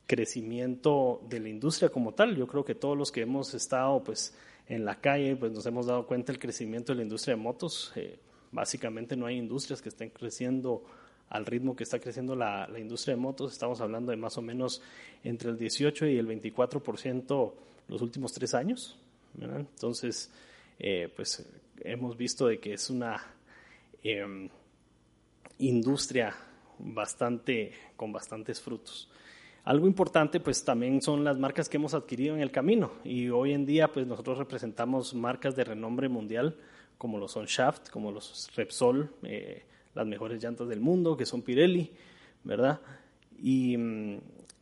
crecimiento 0.07 1.21
de 1.29 1.39
la 1.39 1.49
industria 1.49 1.89
como 1.89 2.13
tal. 2.13 2.35
Yo 2.35 2.47
creo 2.47 2.65
que 2.65 2.75
todos 2.75 2.97
los 2.97 3.11
que 3.11 3.21
hemos 3.21 3.53
estado 3.53 4.03
pues 4.03 4.33
en 4.67 4.85
la 4.85 4.99
calle 4.99 5.35
pues 5.35 5.51
nos 5.51 5.65
hemos 5.65 5.85
dado 5.85 6.07
cuenta 6.07 6.31
del 6.31 6.39
crecimiento 6.39 6.93
de 6.93 6.97
la 6.97 7.03
industria 7.03 7.35
de 7.35 7.41
motos. 7.41 7.91
Eh, 7.95 8.17
básicamente 8.51 9.15
no 9.15 9.25
hay 9.25 9.37
industrias 9.37 9.81
que 9.81 9.89
estén 9.89 10.09
creciendo 10.09 10.83
al 11.29 11.45
ritmo 11.45 11.75
que 11.75 11.83
está 11.83 11.99
creciendo 11.99 12.35
la, 12.35 12.67
la, 12.67 12.79
industria 12.79 13.15
de 13.15 13.21
motos. 13.21 13.51
Estamos 13.51 13.81
hablando 13.81 14.11
de 14.11 14.17
más 14.17 14.37
o 14.37 14.41
menos 14.41 14.81
entre 15.23 15.49
el 15.49 15.57
18 15.57 16.07
y 16.07 16.17
el 16.17 16.27
24% 16.27 17.53
los 17.89 18.01
últimos 18.01 18.33
tres 18.33 18.53
años. 18.53 18.97
Entonces, 19.39 20.31
eh, 20.79 21.11
pues 21.15 21.45
hemos 21.81 22.17
visto 22.17 22.47
de 22.47 22.59
que 22.59 22.73
es 22.73 22.89
una 22.89 23.21
em, 24.03 24.49
industria 25.59 26.35
bastante, 26.79 27.73
con 27.95 28.11
bastantes 28.11 28.61
frutos. 28.61 29.09
Algo 29.67 29.85
importante 29.85 30.39
pues 30.39 30.63
también 30.63 31.01
son 31.01 31.25
las 31.25 31.37
marcas 31.37 31.67
que 31.67 31.75
hemos 31.75 31.93
adquirido 31.93 32.33
en 32.33 32.41
el 32.41 32.51
camino 32.51 32.93
y 33.03 33.27
hoy 33.27 33.51
en 33.51 33.65
día 33.65 33.91
pues 33.91 34.07
nosotros 34.07 34.37
representamos 34.37 35.13
marcas 35.13 35.57
de 35.57 35.65
renombre 35.65 36.07
mundial 36.07 36.55
como 36.97 37.17
los 37.17 37.33
son 37.33 37.47
Shaft, 37.47 37.89
como 37.89 38.13
los 38.13 38.49
Repsol, 38.55 39.11
eh, 39.23 39.65
las 39.93 40.07
mejores 40.07 40.41
llantas 40.41 40.69
del 40.69 40.79
mundo 40.79 41.17
que 41.17 41.25
son 41.25 41.41
Pirelli, 41.41 41.91
¿verdad? 42.45 42.79
Y, 43.43 43.75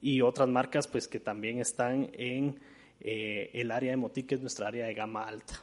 y 0.01 0.21
otras 0.21 0.49
marcas 0.49 0.87
pues 0.87 1.07
que 1.07 1.19
también 1.19 1.59
están 1.59 2.09
en 2.13 2.59
eh, 2.99 3.51
el 3.53 3.69
área 3.69 3.91
de 3.91 3.97
Moti, 3.97 4.23
que 4.23 4.33
es 4.33 4.41
nuestra 4.41 4.69
área 4.69 4.87
de 4.87 4.95
gama 4.95 5.25
alta. 5.25 5.61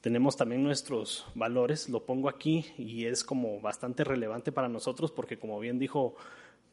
Tenemos 0.00 0.36
también 0.36 0.64
nuestros 0.64 1.26
valores, 1.36 1.88
lo 1.88 2.04
pongo 2.04 2.28
aquí 2.28 2.66
y 2.76 3.04
es 3.04 3.22
como 3.22 3.60
bastante 3.60 4.02
relevante 4.02 4.50
para 4.50 4.68
nosotros 4.68 5.12
porque 5.12 5.38
como 5.38 5.60
bien 5.60 5.78
dijo 5.78 6.16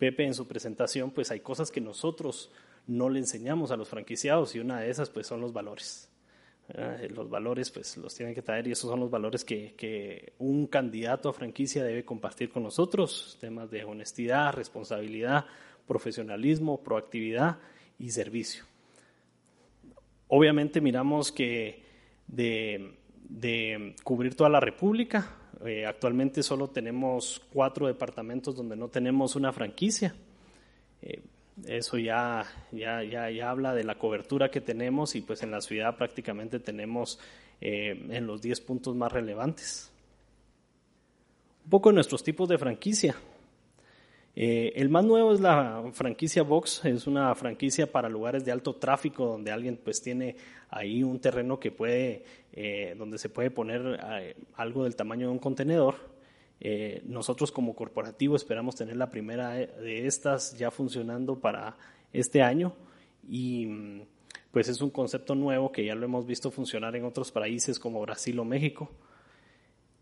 Pepe 0.02 0.26
en 0.26 0.34
su 0.34 0.48
presentación, 0.48 1.12
pues 1.12 1.30
hay 1.30 1.42
cosas 1.42 1.70
que 1.70 1.80
nosotros 1.80 2.52
no 2.88 3.08
le 3.08 3.20
enseñamos 3.20 3.70
a 3.70 3.78
los 3.78 3.88
franquiciados 3.88 4.56
y 4.56 4.60
una 4.60 4.80
de 4.80 4.90
esas 4.90 5.12
pues 5.12 5.28
son 5.28 5.42
los 5.42 5.54
valores. 5.54 6.10
Los 7.12 7.30
valores 7.30 7.70
pues 7.70 7.98
los 7.98 8.16
tienen 8.16 8.34
que 8.34 8.42
traer 8.42 8.66
y 8.66 8.72
esos 8.72 8.90
son 8.90 9.00
los 9.00 9.12
valores 9.12 9.46
que, 9.46 9.76
que 9.76 10.34
un 10.40 10.66
candidato 10.66 11.30
a 11.30 11.34
franquicia 11.34 11.84
debe 11.84 12.04
compartir 12.04 12.50
con 12.50 12.64
nosotros, 12.64 13.38
temas 13.40 13.70
de 13.70 13.84
honestidad, 13.84 14.54
responsabilidad, 14.54 15.46
profesionalismo, 15.86 16.82
proactividad 16.82 17.60
y 18.00 18.10
servicio. 18.10 18.64
Obviamente 20.30 20.82
miramos 20.82 21.32
que 21.32 21.84
de, 22.26 22.98
de 23.30 23.96
cubrir 24.04 24.34
toda 24.34 24.50
la 24.50 24.62
República, 24.62 25.38
eh, 25.66 25.86
actualmente 25.86 26.44
solo 26.44 26.70
tenemos 26.70 27.42
cuatro 27.52 27.88
departamentos 27.88 28.56
donde 28.56 28.76
no 28.76 28.88
tenemos 28.88 29.36
una 29.36 29.52
franquicia. 29.52 30.16
Eh, 31.02 31.22
eso 31.68 31.98
ya, 31.98 32.46
ya, 32.72 33.04
ya, 33.04 33.30
ya, 33.30 33.50
habla 33.50 33.74
de 33.76 33.84
la 33.84 33.96
cobertura 33.96 34.50
que 34.50 34.62
tenemos 34.62 35.16
y 35.16 35.22
pues 35.22 35.44
en 35.44 35.52
la 35.52 35.62
ciudad 35.62 35.96
prácticamente 35.96 36.60
tenemos 36.60 37.20
eh, 37.60 38.08
en 38.10 38.26
los 38.26 38.42
10 38.42 38.62
puntos 38.62 38.96
más 38.96 39.12
relevantes. 39.12 39.92
Un 41.66 41.70
poco 41.70 41.90
de 41.90 41.96
nuestros 41.96 42.24
tipos 42.24 42.50
de 42.50 42.58
franquicia. 42.58 43.16
El 44.34 44.90
más 44.90 45.04
nuevo 45.04 45.34
es 45.34 45.42
la 45.42 45.84
franquicia 45.92 46.44
Vox, 46.44 46.86
es 46.86 47.06
una 47.06 47.36
franquicia 47.36 47.92
para 47.92 48.08
lugares 48.08 48.46
de 48.46 48.52
alto 48.52 48.76
tráfico 48.76 49.26
donde 49.26 49.52
alguien 49.52 49.80
pues 49.84 50.02
tiene 50.02 50.36
ahí 50.70 51.04
un 51.04 51.20
terreno 51.20 51.60
que 51.60 51.72
puede, 51.72 52.24
eh, 52.54 52.96
donde 52.98 53.18
se 53.18 53.30
puede 53.30 53.52
poner 53.52 54.00
eh, 54.02 54.36
algo 54.56 54.86
del 54.86 54.96
tamaño 54.96 55.28
de 55.28 55.34
un 55.34 55.40
contenedor. 55.40 55.96
Eh, 56.62 57.02
nosotros 57.06 57.52
como 57.52 57.76
corporativo 57.76 58.36
esperamos 58.36 58.76
tener 58.76 58.96
la 58.96 59.12
primera 59.12 59.52
de 59.52 60.06
estas 60.08 60.58
ya 60.58 60.72
funcionando 60.72 61.40
para 61.40 61.76
este 62.14 62.42
año 62.42 62.74
y 63.28 63.68
pues 64.52 64.68
es 64.70 64.82
un 64.82 64.92
concepto 64.92 65.34
nuevo 65.34 65.72
que 65.72 65.86
ya 65.86 65.96
lo 65.96 66.06
hemos 66.06 66.26
visto 66.26 66.52
funcionar 66.52 66.96
en 66.96 67.06
otros 67.06 67.32
países 67.32 67.80
como 67.80 68.02
Brasil 68.02 68.38
o 68.40 68.46
México. 68.46 68.90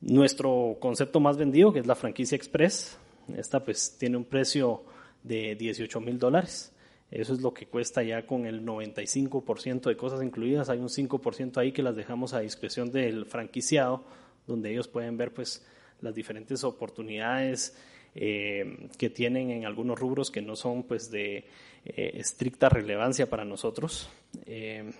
Nuestro 0.01 0.77
concepto 0.79 1.19
más 1.19 1.37
vendido, 1.37 1.73
que 1.73 1.79
es 1.79 1.87
la 1.87 1.95
franquicia 1.95 2.35
Express, 2.35 2.97
esta 3.37 3.63
pues 3.63 3.97
tiene 3.97 4.17
un 4.17 4.25
precio 4.25 4.83
de 5.23 5.55
18 5.55 5.99
mil 6.01 6.17
dólares. 6.17 6.73
Eso 7.11 7.33
es 7.33 7.41
lo 7.41 7.53
que 7.53 7.65
cuesta 7.65 8.03
ya 8.03 8.27
con 8.27 8.45
el 8.45 8.63
95% 8.63 9.81
de 9.81 9.97
cosas 9.97 10.21
incluidas. 10.21 10.69
Hay 10.69 10.79
un 10.79 10.89
5% 10.89 11.57
ahí 11.57 11.71
que 11.71 11.81
las 11.81 11.95
dejamos 11.95 12.33
a 12.33 12.39
discreción 12.39 12.91
del 12.91 13.25
franquiciado, 13.25 14.03
donde 14.45 14.71
ellos 14.71 14.87
pueden 14.87 15.17
ver 15.17 15.33
pues 15.33 15.65
las 16.01 16.13
diferentes 16.13 16.63
oportunidades 16.63 17.75
eh, 18.15 18.89
que 18.97 19.09
tienen 19.09 19.49
en 19.51 19.65
algunos 19.65 19.99
rubros 19.99 20.31
que 20.31 20.41
no 20.41 20.55
son 20.55 20.83
pues 20.83 21.09
de 21.09 21.45
eh, 21.85 22.11
estricta 22.15 22.69
relevancia 22.69 23.29
para 23.29 23.43
nosotros. 23.43 24.09
Eh, 24.45 24.91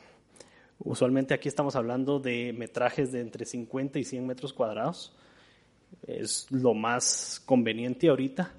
usualmente 0.80 1.34
aquí 1.34 1.48
estamos 1.48 1.76
hablando 1.76 2.20
de 2.20 2.54
metrajes 2.54 3.12
de 3.12 3.22
entre 3.22 3.46
50 3.46 4.00
y 4.00 4.04
100 4.04 4.26
metros 4.26 4.54
cuadrados. 4.54 5.16
Es 6.06 6.48
lo 6.52 6.74
más 6.74 7.42
conveniente 7.46 8.10
ahorita. 8.10 8.54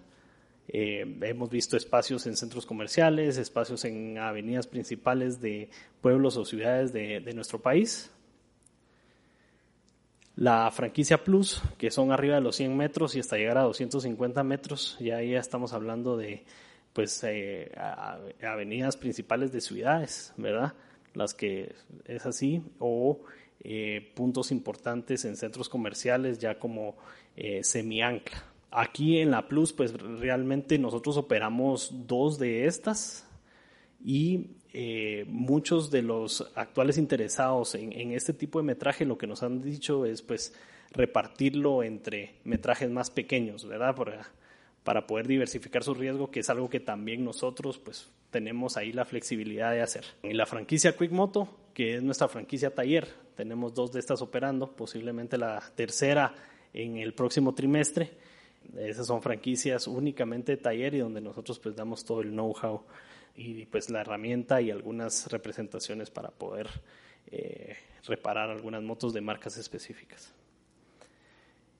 Eh, 0.72 1.18
hemos 1.22 1.50
visto 1.50 1.76
espacios 1.76 2.26
en 2.28 2.36
centros 2.36 2.64
comerciales, 2.64 3.38
espacios 3.38 3.84
en 3.84 4.18
avenidas 4.18 4.68
principales 4.68 5.40
de 5.40 5.68
pueblos 6.00 6.36
o 6.36 6.44
ciudades 6.44 6.92
de, 6.92 7.32
nuestro 7.34 7.60
país. 7.60 8.12
La 10.36 10.70
franquicia 10.70 11.24
Plus, 11.24 11.60
que 11.76 11.90
son 11.90 12.12
arriba 12.12 12.36
de 12.36 12.40
los 12.40 12.54
100 12.54 12.76
metros 12.76 13.16
y 13.16 13.20
hasta 13.20 13.36
llegar 13.36 13.58
a 13.58 13.62
250 13.62 14.44
metros, 14.44 14.96
ya 15.00 15.16
ahí 15.16 15.34
estamos 15.34 15.72
hablando 15.72 16.16
de 16.16 16.44
pues 16.92 17.20
eh, 17.24 17.72
avenidas 18.40 18.96
principales 18.96 19.50
de 19.50 19.60
ciudades, 19.60 20.32
¿verdad? 20.36 20.74
Las 21.14 21.34
que 21.34 21.74
es 22.04 22.26
así, 22.26 22.62
o 22.78 23.20
eh, 23.62 24.12
puntos 24.14 24.52
importantes 24.52 25.24
en 25.24 25.36
centros 25.36 25.68
comerciales 25.68 26.38
ya 26.38 26.58
como 26.58 26.96
semi-ancla. 27.62 28.44
Aquí 28.70 29.18
en 29.18 29.30
la 29.30 29.48
Plus, 29.48 29.72
pues 29.72 29.94
realmente 29.94 30.78
nosotros 30.78 31.16
operamos 31.16 32.06
dos 32.06 32.38
de 32.38 32.66
estas 32.66 33.26
y 34.04 34.56
eh, 34.72 35.24
muchos 35.26 35.90
de 35.90 36.02
los 36.02 36.52
actuales 36.54 36.96
interesados 36.96 37.74
en, 37.74 38.12
este 38.12 38.32
tipo 38.32 38.60
de 38.60 38.64
metraje 38.64 39.04
lo 39.04 39.18
que 39.18 39.26
nos 39.26 39.42
han 39.42 39.62
dicho 39.62 40.06
es 40.06 40.22
pues 40.22 40.54
repartirlo 40.92 41.82
entre 41.82 42.36
metrajes 42.44 42.88
más 42.88 43.10
pequeños, 43.10 43.66
¿verdad? 43.66 43.96
Para, 43.96 44.30
para 44.84 45.08
poder 45.08 45.26
diversificar 45.26 45.82
su 45.82 45.94
riesgo, 45.94 46.30
que 46.30 46.40
es 46.40 46.50
algo 46.50 46.70
que 46.70 46.78
también 46.78 47.24
nosotros 47.24 47.78
pues 47.78 48.10
tenemos 48.30 48.76
ahí 48.76 48.92
la 48.92 49.04
flexibilidad 49.04 49.72
de 49.72 49.82
hacer. 49.82 50.04
En 50.22 50.36
la 50.36 50.46
franquicia 50.46 50.96
Quick 50.96 51.10
Moto, 51.10 51.48
que 51.74 51.96
es 51.96 52.02
nuestra 52.04 52.28
franquicia 52.28 52.72
taller, 52.72 53.08
tenemos 53.40 53.72
dos 53.72 53.90
de 53.90 54.00
estas 54.00 54.20
operando, 54.20 54.70
posiblemente 54.76 55.38
la 55.38 55.62
tercera 55.74 56.34
en 56.74 56.98
el 56.98 57.14
próximo 57.14 57.54
trimestre 57.54 58.10
esas 58.76 59.06
son 59.06 59.22
franquicias 59.22 59.86
únicamente 59.86 60.52
de 60.52 60.58
taller 60.58 60.94
y 60.94 60.98
donde 60.98 61.22
nosotros 61.22 61.58
pues 61.58 61.74
damos 61.74 62.04
todo 62.04 62.20
el 62.20 62.30
know-how 62.30 62.82
y 63.34 63.64
pues 63.66 63.88
la 63.88 64.02
herramienta 64.02 64.60
y 64.60 64.70
algunas 64.70 65.30
representaciones 65.30 66.10
para 66.10 66.30
poder 66.30 66.68
eh, 67.30 67.76
reparar 68.06 68.50
algunas 68.50 68.82
motos 68.82 69.14
de 69.14 69.22
marcas 69.22 69.56
específicas. 69.56 70.34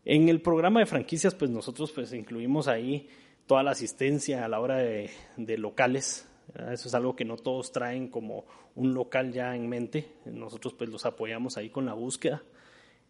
En 0.05 0.31
el 0.31 0.41
programa 0.41 0.81
de 0.81 0.87
franquicias 0.87 1.35
pues 1.35 1.51
nosotros 1.51 1.93
pues 1.93 2.13
incluimos 2.15 2.67
ahí 2.67 3.09
toda 3.47 3.63
la 3.63 3.73
asistencia 3.73 4.45
a 4.45 4.49
la 4.49 4.61
hora 4.61 4.79
de, 4.79 5.11
locales, 5.59 6.27
Eso 6.71 6.89
es 6.89 6.95
algo 6.95 7.15
que 7.15 7.25
no 7.25 7.37
todos 7.37 7.73
traen 7.73 8.09
como 8.09 8.45
un 8.75 8.95
local 8.95 9.33
ya 9.33 9.55
en 9.55 9.69
mente. 9.69 10.13
Nosotros 10.25 10.75
pues 10.75 10.91
los 10.91 11.07
apoyamos 11.07 11.57
ahí 11.57 11.71
con 11.71 11.87
la 11.87 11.95
búsqueda. 11.95 12.43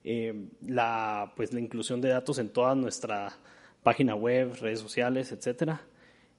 Eh, 0.05 0.48
la, 0.66 1.33
pues, 1.37 1.53
la 1.53 1.61
inclusión 1.61 2.00
de 2.00 2.09
datos 2.09 2.38
en 2.38 2.48
toda 2.50 2.74
nuestra 2.74 3.37
página 3.83 4.14
web, 4.14 4.55
redes 4.61 4.81
sociales, 4.81 5.33
etcétera. 5.33 5.83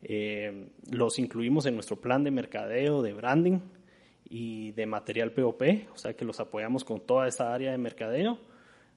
Eh, 0.03 0.67
los 0.91 1.19
incluimos 1.19 1.65
en 1.65 1.75
nuestro 1.75 1.99
plan 1.99 2.23
de 2.23 2.31
mercadeo, 2.31 3.01
de 3.01 3.13
branding 3.13 3.59
y 4.29 4.71
de 4.71 4.85
material 4.85 5.31
POP, 5.31 5.61
o 5.93 5.97
sea 5.97 6.15
que 6.15 6.25
los 6.25 6.39
apoyamos 6.39 6.83
con 6.83 7.01
toda 7.01 7.27
esta 7.27 7.53
área 7.53 7.71
de 7.71 7.77
mercadeo. 7.77 8.39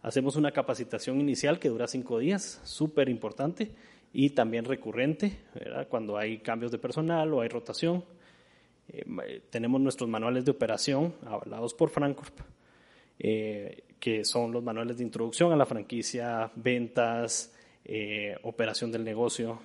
Hacemos 0.03 0.37
una 0.37 0.53
capacitación 0.53 1.21
inicial 1.21 1.59
que 1.59 1.69
dura 1.69 1.87
cinco 1.89 2.19
días, 2.19 2.61
súper 2.65 3.09
importante, 3.09 3.73
y 4.15 4.31
también 4.31 4.65
recurrente, 4.65 5.41
cuando 5.91 6.17
hay 6.17 6.39
cambios 6.39 6.71
de 6.71 6.79
personal 6.79 7.35
o 7.35 7.41
hay 7.41 7.49
rotación. 7.49 8.05
Eh, 8.89 9.43
tenemos 9.51 9.81
nuestros 9.81 10.09
manuales 10.09 10.45
de 10.45 10.53
operación 10.53 11.15
avalados 11.27 11.75
por 11.75 11.91
Francorp, 11.91 12.39
eh, 13.19 13.83
que 13.99 14.25
son 14.25 14.53
los 14.53 14.63
manuales 14.63 14.99
de 14.99 15.03
introducción 15.03 15.53
a 15.53 15.57
la 15.57 15.67
franquicia, 15.67 16.49
ventas, 16.55 17.53
eh, 17.85 18.37
operación 18.45 18.93
del 18.93 19.03
negocio. 19.03 19.59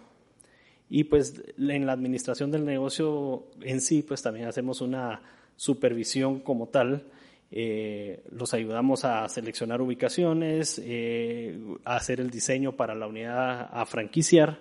Y 0.90 1.04
pues 1.04 1.44
en 1.60 1.86
la 1.86 1.94
administración 1.94 2.50
del 2.50 2.66
negocio 2.66 3.44
en 3.62 3.82
sí, 3.82 4.02
pues 4.02 4.24
también 4.24 4.48
hacemos 4.48 4.82
una 4.82 5.22
supervisión 5.58 6.40
como 6.40 6.70
tal. 6.70 7.04
Eh, 7.52 8.24
los 8.32 8.54
ayudamos 8.54 9.06
a 9.06 9.28
seleccionar 9.28 9.82
ubicaciones, 9.82 10.82
eh, 10.84 11.60
a 11.84 11.96
hacer 11.96 12.20
el 12.20 12.30
diseño 12.30 12.76
para 12.76 12.96
la 12.96 13.08
unidad 13.08 13.70
a 13.72 13.86
franquiciar, 13.86 14.60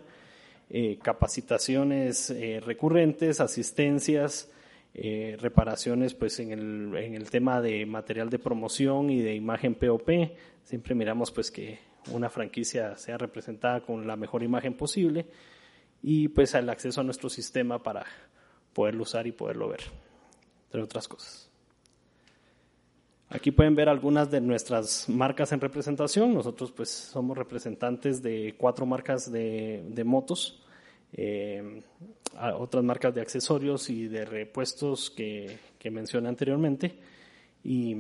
capacitaciones 1.03 2.35
recurrentes, 2.63 3.41
asistencias, 3.41 4.53
reparaciones 4.93 6.13
pues 6.13 6.39
en 6.41 6.53
el, 6.53 6.95
en 6.95 7.15
el 7.15 7.31
tema 7.31 7.63
de 7.63 7.87
material 7.87 8.29
de 8.29 8.39
promoción 8.39 9.09
y 9.09 9.23
de 9.23 9.35
imagen 9.35 9.75
POP. 9.75 10.11
Siempre 10.65 10.95
miramos 10.95 11.31
pues 11.31 11.51
que 11.51 11.79
una 12.13 12.29
franquicia 12.29 12.97
sea 12.97 13.19
representada 13.19 13.81
con 13.81 14.07
la 14.07 14.17
mejor 14.17 14.43
imagen 14.43 14.75
posible 14.75 15.27
y 16.03 16.29
pues 16.29 16.55
el 16.55 16.69
acceso 16.71 17.01
a 17.01 17.05
nuestro 17.05 17.29
sistema 17.29 17.83
para 17.83 18.05
poderlo 18.73 19.03
usar 19.03 19.27
y 19.27 19.33
poderlo 19.33 19.69
ver, 19.69 19.81
entre 20.67 20.83
otras 20.83 21.09
cosas. 21.09 21.48
Aquí 23.31 23.51
pueden 23.51 23.75
ver 23.75 23.89
algunas 23.89 24.31
de 24.31 24.41
nuestras 24.41 25.09
marcas 25.09 25.53
en 25.53 25.61
representación. 25.61 26.33
Nosotros 26.33 26.73
pues 26.73 26.89
somos 26.89 27.37
representantes 27.37 28.23
de 28.23 28.55
cuatro 28.57 28.87
marcas 28.87 29.31
de, 29.31 30.03
motos, 30.05 30.63
eh, 31.13 31.83
otras 32.57 32.83
marcas 32.83 33.15
de 33.15 33.21
accesorios 33.21 33.91
y 33.91 34.09
de 34.09 34.25
repuestos 34.25 35.11
que, 35.11 35.59
que 35.79 35.91
mencioné 35.91 36.29
anteriormente 36.29 36.99
y 37.65 37.95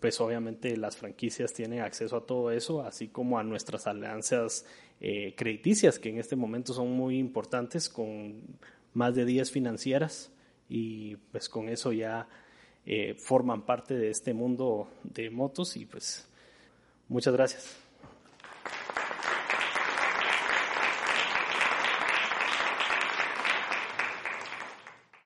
pues 0.00 0.20
obviamente 0.20 0.76
las 0.76 0.96
franquicias 0.96 1.52
tienen 1.52 1.80
acceso 1.80 2.16
a 2.16 2.26
todo 2.26 2.50
eso, 2.50 2.82
así 2.82 3.08
como 3.08 3.38
a 3.38 3.44
nuestras 3.44 3.86
alianzas 3.86 4.66
eh, 5.00 5.34
crediticias, 5.36 5.98
que 5.98 6.10
en 6.10 6.18
este 6.18 6.36
momento 6.36 6.74
son 6.74 6.90
muy 6.92 7.18
importantes, 7.18 7.88
con 7.88 8.42
más 8.92 9.14
de 9.14 9.24
10 9.24 9.50
financieras, 9.50 10.32
y 10.68 11.16
pues 11.16 11.48
con 11.48 11.68
eso 11.68 11.92
ya 11.92 12.28
eh, 12.86 13.14
forman 13.14 13.62
parte 13.62 13.94
de 13.94 14.10
este 14.10 14.34
mundo 14.34 14.88
de 15.02 15.30
motos 15.30 15.76
y 15.76 15.86
pues 15.86 16.28
muchas 17.08 17.32
gracias. 17.32 17.84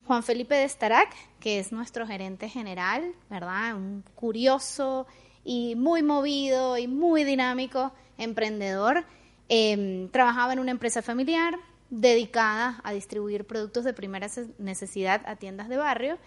Juan 0.07 0.23
Felipe 0.23 0.55
de 0.55 0.67
Starac, 0.67 1.15
que 1.39 1.59
es 1.59 1.71
nuestro 1.71 2.07
gerente 2.07 2.49
general, 2.49 3.13
¿verdad? 3.29 3.77
Un 3.77 4.03
curioso 4.15 5.07
y 5.45 5.75
muy 5.75 6.03
movido 6.03 6.79
y 6.79 6.89
muy 6.89 7.25
dinámico 7.25 7.93
emprendedor. 8.17 9.05
Em, 9.51 10.09
trabajaba 10.09 10.55
en 10.55 10.61
una 10.61 10.71
empresa 10.71 11.03
familiar 11.03 11.57
dedicada 11.91 12.81
a 12.85 12.93
distribuir 12.93 13.47
productos 13.47 13.85
de 13.85 13.93
primera 13.93 14.29
necesidad 14.59 15.23
a 15.27 15.37
tiendas 15.37 15.69
de 15.69 15.77
barrio 15.77 16.19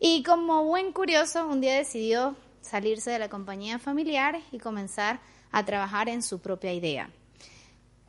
y 0.00 0.24
como 0.24 0.64
buen 0.64 0.92
curioso 0.92 1.46
un 1.46 1.60
día 1.60 1.74
decidió 1.74 2.34
salirse 2.62 3.10
de 3.10 3.20
la 3.20 3.28
compañía 3.28 3.78
familiar 3.78 4.40
y 4.50 4.58
comenzar 4.58 5.20
a 5.52 5.64
trabajar 5.64 6.08
en 6.08 6.22
su 6.22 6.40
propia 6.40 6.72
idea 6.72 7.10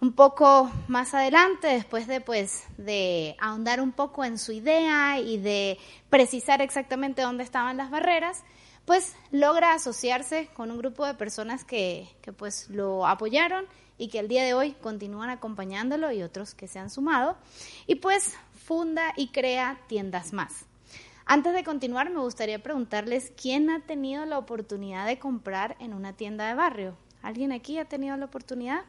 un 0.02 0.14
poco 0.14 0.72
más 0.88 1.14
adelante, 1.14 1.68
después 1.68 2.08
de, 2.08 2.22
pues, 2.22 2.64
de 2.78 3.36
ahondar 3.40 3.80
un 3.80 3.92
poco 3.92 4.26
en 4.26 4.40
su 4.40 4.52
idea 4.52 5.20
y 5.20 5.38
de 5.38 5.78
precisar 6.10 6.60
exactamente 6.64 7.22
dónde 7.22 7.44
estaban 7.44 7.78
las 7.78 7.92
barreras, 7.92 8.44
pues 8.86 9.16
logra 9.30 9.76
asociarse 9.76 10.50
con 10.56 10.72
un 10.72 10.80
grupo 10.80 11.06
de 11.06 11.14
personas 11.14 11.64
que, 11.64 12.10
que 12.24 12.34
pues 12.34 12.68
lo 12.72 13.06
apoyaron 13.06 13.66
y 14.00 14.08
que 14.08 14.18
al 14.18 14.28
día 14.28 14.44
de 14.44 14.56
hoy 14.56 14.72
continúan 14.72 15.30
acompañándolo 15.30 16.12
y 16.12 16.24
otros 16.24 16.56
que 16.56 16.68
se 16.68 16.80
han 16.80 16.90
sumado 16.90 17.38
y 17.86 17.96
pues 17.96 18.34
funda 18.66 19.14
y 19.16 19.28
crea 19.28 19.80
tiendas 19.88 20.34
más. 20.34 20.66
Antes 21.26 21.54
de 21.54 21.64
continuar, 21.64 22.10
me 22.10 22.20
gustaría 22.20 22.62
preguntarles 22.62 23.32
quién 23.40 23.70
ha 23.70 23.82
tenido 23.82 24.26
la 24.26 24.38
oportunidad 24.38 25.06
de 25.06 25.20
comprar 25.20 25.78
en 25.80 25.94
una 25.94 26.14
tienda 26.14 26.48
de 26.48 26.56
barrio. 26.56 26.98
¿Alguien 27.22 27.52
aquí 27.52 27.78
ha 27.78 27.86
tenido 27.86 28.18
la 28.18 28.26
oportunidad? 28.26 28.82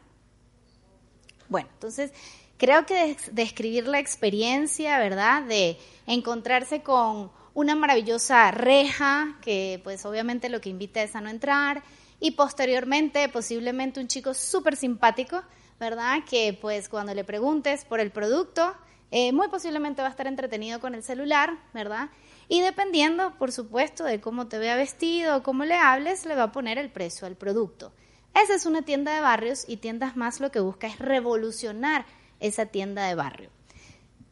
Bueno, 1.47 1.69
entonces 1.73 2.11
creo 2.57 2.85
que 2.85 3.15
describir 3.31 3.87
la 3.87 3.99
experiencia, 3.99 4.97
¿verdad? 4.97 5.43
De 5.43 5.77
encontrarse 6.07 6.81
con 6.81 7.31
una 7.53 7.75
maravillosa 7.75 8.49
reja, 8.51 9.37
que 9.41 9.79
pues 9.83 10.05
obviamente 10.05 10.49
lo 10.49 10.61
que 10.61 10.69
invita 10.69 11.03
es 11.03 11.15
a 11.15 11.21
no 11.21 11.29
entrar, 11.29 11.83
y 12.19 12.31
posteriormente 12.31 13.29
posiblemente 13.29 13.99
un 13.99 14.07
chico 14.07 14.33
súper 14.33 14.75
simpático, 14.75 15.43
¿verdad? 15.79 16.23
Que 16.27 16.57
pues 16.59 16.89
cuando 16.89 17.13
le 17.13 17.23
preguntes 17.23 17.85
por 17.85 17.99
el 17.99 18.11
producto, 18.11 18.75
eh, 19.15 19.31
muy 19.31 19.47
posiblemente 19.47 20.01
va 20.01 20.07
a 20.07 20.11
estar 20.11 20.25
entretenido 20.25 20.79
con 20.79 20.95
el 20.95 21.03
celular, 21.03 21.59
¿verdad? 21.71 22.09
Y 22.47 22.61
dependiendo, 22.61 23.37
por 23.37 23.51
supuesto, 23.51 24.05
de 24.05 24.19
cómo 24.19 24.47
te 24.47 24.57
vea 24.57 24.75
vestido 24.75 25.37
o 25.37 25.43
cómo 25.43 25.65
le 25.65 25.75
hables, 25.75 26.25
le 26.25 26.33
va 26.33 26.45
a 26.45 26.51
poner 26.51 26.79
el 26.79 26.89
precio 26.89 27.27
al 27.27 27.35
producto. 27.35 27.93
Esa 28.33 28.55
es 28.55 28.65
una 28.65 28.81
tienda 28.81 29.13
de 29.13 29.21
barrios 29.21 29.65
y 29.67 29.77
Tiendas 29.77 30.17
Más 30.17 30.39
lo 30.39 30.49
que 30.49 30.61
busca 30.61 30.87
es 30.87 30.97
revolucionar 30.97 32.07
esa 32.39 32.65
tienda 32.65 33.05
de 33.05 33.13
barrio. 33.13 33.51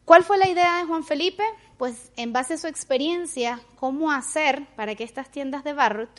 ¿Cuál 0.03 0.23
fue 0.23 0.39
la 0.39 0.49
idea 0.49 0.79
de 0.79 0.85
Juan 0.85 1.03
Felipe? 1.03 1.43
Pues 1.77 2.11
en 2.17 2.33
base 2.33 2.55
a 2.55 2.57
su 2.57 2.65
experiencia, 2.65 3.61
cómo 3.75 4.11
hacer 4.11 4.65
para 4.75 4.95
que 4.95 5.03
estas 5.03 5.29
tiendas 5.29 5.63
de 5.63 5.73
barrio 5.73 6.09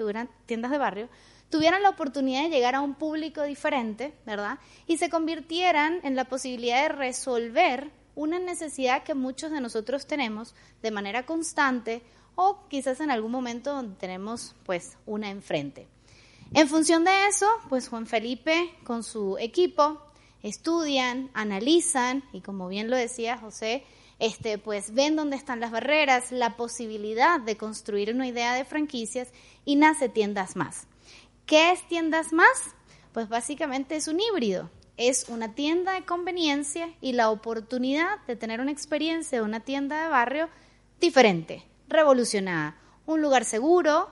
tiendas 0.46 0.70
de 0.70 0.78
barrio, 0.78 1.08
tuvieran 1.50 1.82
la 1.82 1.90
oportunidad 1.90 2.44
de 2.44 2.50
llegar 2.50 2.76
a 2.76 2.80
un 2.80 2.94
público 2.94 3.42
diferente, 3.42 4.14
¿verdad? 4.24 4.60
Y 4.86 4.98
se 4.98 5.10
convirtieran 5.10 5.98
en 6.04 6.14
la 6.14 6.26
posibilidad 6.26 6.82
de 6.82 6.90
resolver 6.90 7.90
una 8.14 8.38
necesidad 8.38 9.02
que 9.04 9.14
muchos 9.14 9.50
de 9.50 9.60
nosotros 9.60 10.06
tenemos 10.06 10.54
de 10.82 10.90
manera 10.90 11.24
constante 11.26 12.02
o 12.34 12.66
quizás 12.68 13.00
en 13.00 13.10
algún 13.10 13.30
momento 13.30 13.72
donde 13.72 13.96
tenemos 13.96 14.54
pues 14.64 14.96
una 15.06 15.30
enfrente. 15.30 15.88
En 16.54 16.68
función 16.68 17.04
de 17.04 17.26
eso, 17.28 17.46
pues 17.68 17.88
Juan 17.88 18.06
Felipe 18.06 18.74
con 18.84 19.02
su 19.02 19.38
equipo 19.38 20.00
estudian, 20.42 21.30
analizan 21.34 22.24
y 22.32 22.40
como 22.40 22.68
bien 22.68 22.90
lo 22.90 22.96
decía 22.96 23.38
José, 23.38 23.84
este, 24.18 24.58
pues 24.58 24.94
ven 24.94 25.16
dónde 25.16 25.36
están 25.36 25.60
las 25.60 25.70
barreras, 25.70 26.30
la 26.30 26.56
posibilidad 26.56 27.40
de 27.40 27.56
construir 27.56 28.14
una 28.14 28.28
idea 28.28 28.54
de 28.54 28.64
franquicias 28.64 29.28
y 29.64 29.76
nace 29.76 30.08
Tiendas 30.08 30.54
Más. 30.54 30.86
¿Qué 31.46 31.72
es 31.72 31.86
Tiendas 31.88 32.32
Más? 32.32 32.74
Pues 33.12 33.28
básicamente 33.28 33.96
es 33.96 34.08
un 34.08 34.20
híbrido. 34.20 34.70
Es 34.96 35.28
una 35.28 35.54
tienda 35.54 35.94
de 35.94 36.04
conveniencia 36.04 36.92
y 37.00 37.12
la 37.12 37.30
oportunidad 37.30 38.18
de 38.26 38.36
tener 38.36 38.60
una 38.60 38.70
experiencia 38.70 39.38
de 39.38 39.44
una 39.44 39.60
tienda 39.60 40.02
de 40.02 40.08
barrio 40.08 40.48
diferente, 41.00 41.64
revolucionada. 41.88 42.76
Un 43.06 43.22
lugar 43.22 43.44
seguro, 43.44 44.10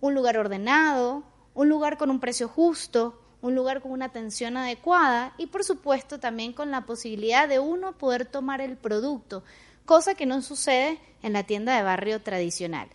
un 0.00 0.14
lugar 0.14 0.36
ordenado, 0.36 1.24
un 1.54 1.68
lugar 1.68 1.96
con 1.96 2.10
un 2.10 2.20
precio 2.20 2.46
justo, 2.46 3.20
un 3.40 3.54
lugar 3.54 3.80
con 3.80 3.92
una 3.92 4.06
atención 4.06 4.56
adecuada 4.56 5.34
y 5.38 5.46
por 5.46 5.64
supuesto 5.64 6.20
también 6.20 6.52
con 6.52 6.70
la 6.70 6.86
posibilidad 6.86 7.48
de 7.48 7.58
uno 7.58 7.96
poder 7.96 8.26
tomar 8.26 8.60
el 8.60 8.76
producto, 8.76 9.44
cosa 9.86 10.14
que 10.14 10.26
no 10.26 10.42
sucede 10.42 11.00
en 11.22 11.32
la 11.32 11.44
tienda 11.44 11.76
de 11.76 11.82
barrio 11.82 12.20
tradicional. 12.20 12.88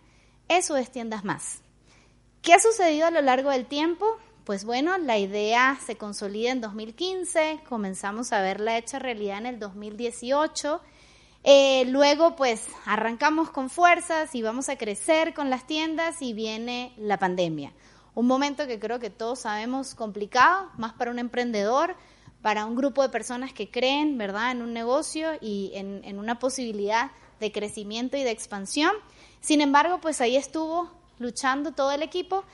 Eso 0.48 0.76
es 0.76 0.90
tiendas 0.90 1.24
más. 1.24 1.62
¿Qué 2.42 2.52
ha 2.52 2.60
sucedido 2.60 3.06
a 3.06 3.10
lo 3.10 3.22
largo 3.22 3.50
del 3.50 3.66
tiempo? 3.66 4.06
Pues 4.44 4.66
bueno, 4.66 4.98
la 4.98 5.16
idea 5.16 5.78
se 5.86 5.96
consolida 5.96 6.50
en 6.52 6.60
2015, 6.60 7.60
comenzamos 7.66 8.30
a 8.34 8.42
verla 8.42 8.76
hecha 8.76 8.98
realidad 8.98 9.38
en 9.38 9.46
el 9.46 9.58
2018. 9.58 10.82
Eh, 11.44 11.86
luego, 11.86 12.36
pues 12.36 12.66
arrancamos 12.84 13.48
con 13.48 13.70
fuerzas 13.70 14.34
y 14.34 14.42
vamos 14.42 14.68
a 14.68 14.76
crecer 14.76 15.32
con 15.32 15.48
las 15.48 15.66
tiendas 15.66 16.20
y 16.20 16.34
viene 16.34 16.92
la 16.98 17.18
pandemia. 17.18 17.72
Un 18.14 18.26
momento 18.26 18.66
que 18.66 18.78
creo 18.78 18.98
que 18.98 19.08
todos 19.08 19.38
sabemos 19.38 19.94
complicado, 19.94 20.68
más 20.76 20.92
para 20.92 21.10
un 21.10 21.18
emprendedor, 21.18 21.96
para 22.42 22.66
un 22.66 22.76
grupo 22.76 23.00
de 23.00 23.08
personas 23.08 23.54
que 23.54 23.70
creen, 23.70 24.18
¿verdad?, 24.18 24.52
en 24.52 24.60
un 24.60 24.74
negocio 24.74 25.30
y 25.40 25.70
en, 25.72 26.18
una 26.18 26.38
posibilidad 26.38 27.12
de 27.40 27.50
crecimiento 27.50 28.18
y 28.18 28.24
de 28.24 28.30
expansión. 28.30 28.92
Sin 29.40 29.62
embargo, 29.62 30.02
pues 30.02 30.20
ahí 30.20 30.36
estuvo 30.36 30.90
luchando 31.18 31.72
todo 31.72 31.92
el 31.92 32.02
equipo 32.02 32.44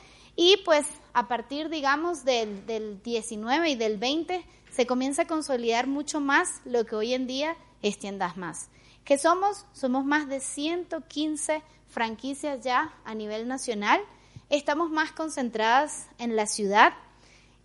y 0.42 0.57
pues 0.64 0.87
a 1.12 1.29
partir, 1.29 1.68
digamos, 1.68 2.24
del, 2.24 2.64
del 2.64 3.03
19 3.03 3.68
y 3.68 3.74
del 3.74 3.98
20 3.98 4.42
se 4.70 4.87
comienza 4.87 5.22
a 5.22 5.26
consolidar 5.26 5.87
mucho 5.87 6.18
más 6.18 6.62
lo 6.64 6.87
que 6.87 6.96
hoy 6.96 7.12
en 7.12 7.26
día 7.26 7.59
es 7.83 7.98
tiendas 7.98 8.38
más. 8.38 8.70
¿Qué 9.05 9.18
somos? 9.18 9.66
Somos 9.74 10.07
más 10.07 10.31
de 10.31 10.40
115 10.40 11.62
franquicias 11.90 12.64
ya 12.64 12.94
a 13.05 13.14
nivel 13.14 13.48
nacional. 13.48 14.00
Estamos 14.48 14.88
más 14.88 15.12
concentradas 15.12 16.07
en 16.16 16.37
la 16.37 16.46
ciudad. 16.46 16.94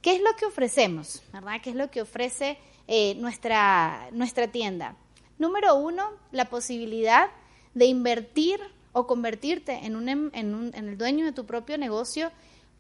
¿Qué 0.02 0.14
es 0.14 0.22
lo 0.22 0.36
que 0.36 0.46
ofrecemos? 0.46 1.24
¿Verdad? 1.32 1.62
¿Qué 1.64 1.70
es 1.70 1.78
lo 1.78 1.90
que 1.90 2.02
ofrece 2.02 2.58
eh, 2.90 3.16
nuestra, 3.16 4.10
nuestra 4.12 4.50
tienda? 4.52 4.98
Número 5.40 5.76
uno, 5.76 6.10
la 6.34 6.50
posibilidad 6.50 7.30
de 7.74 7.86
invertir 7.86 8.60
o 8.92 9.08
convertirte 9.08 9.86
en, 9.86 9.96
un, 9.96 10.10
en, 10.10 10.32
en 10.34 10.90
el 10.90 10.98
dueño 10.98 11.24
de 11.24 11.32
tu 11.32 11.46
propio 11.46 11.78
negocio 11.78 12.34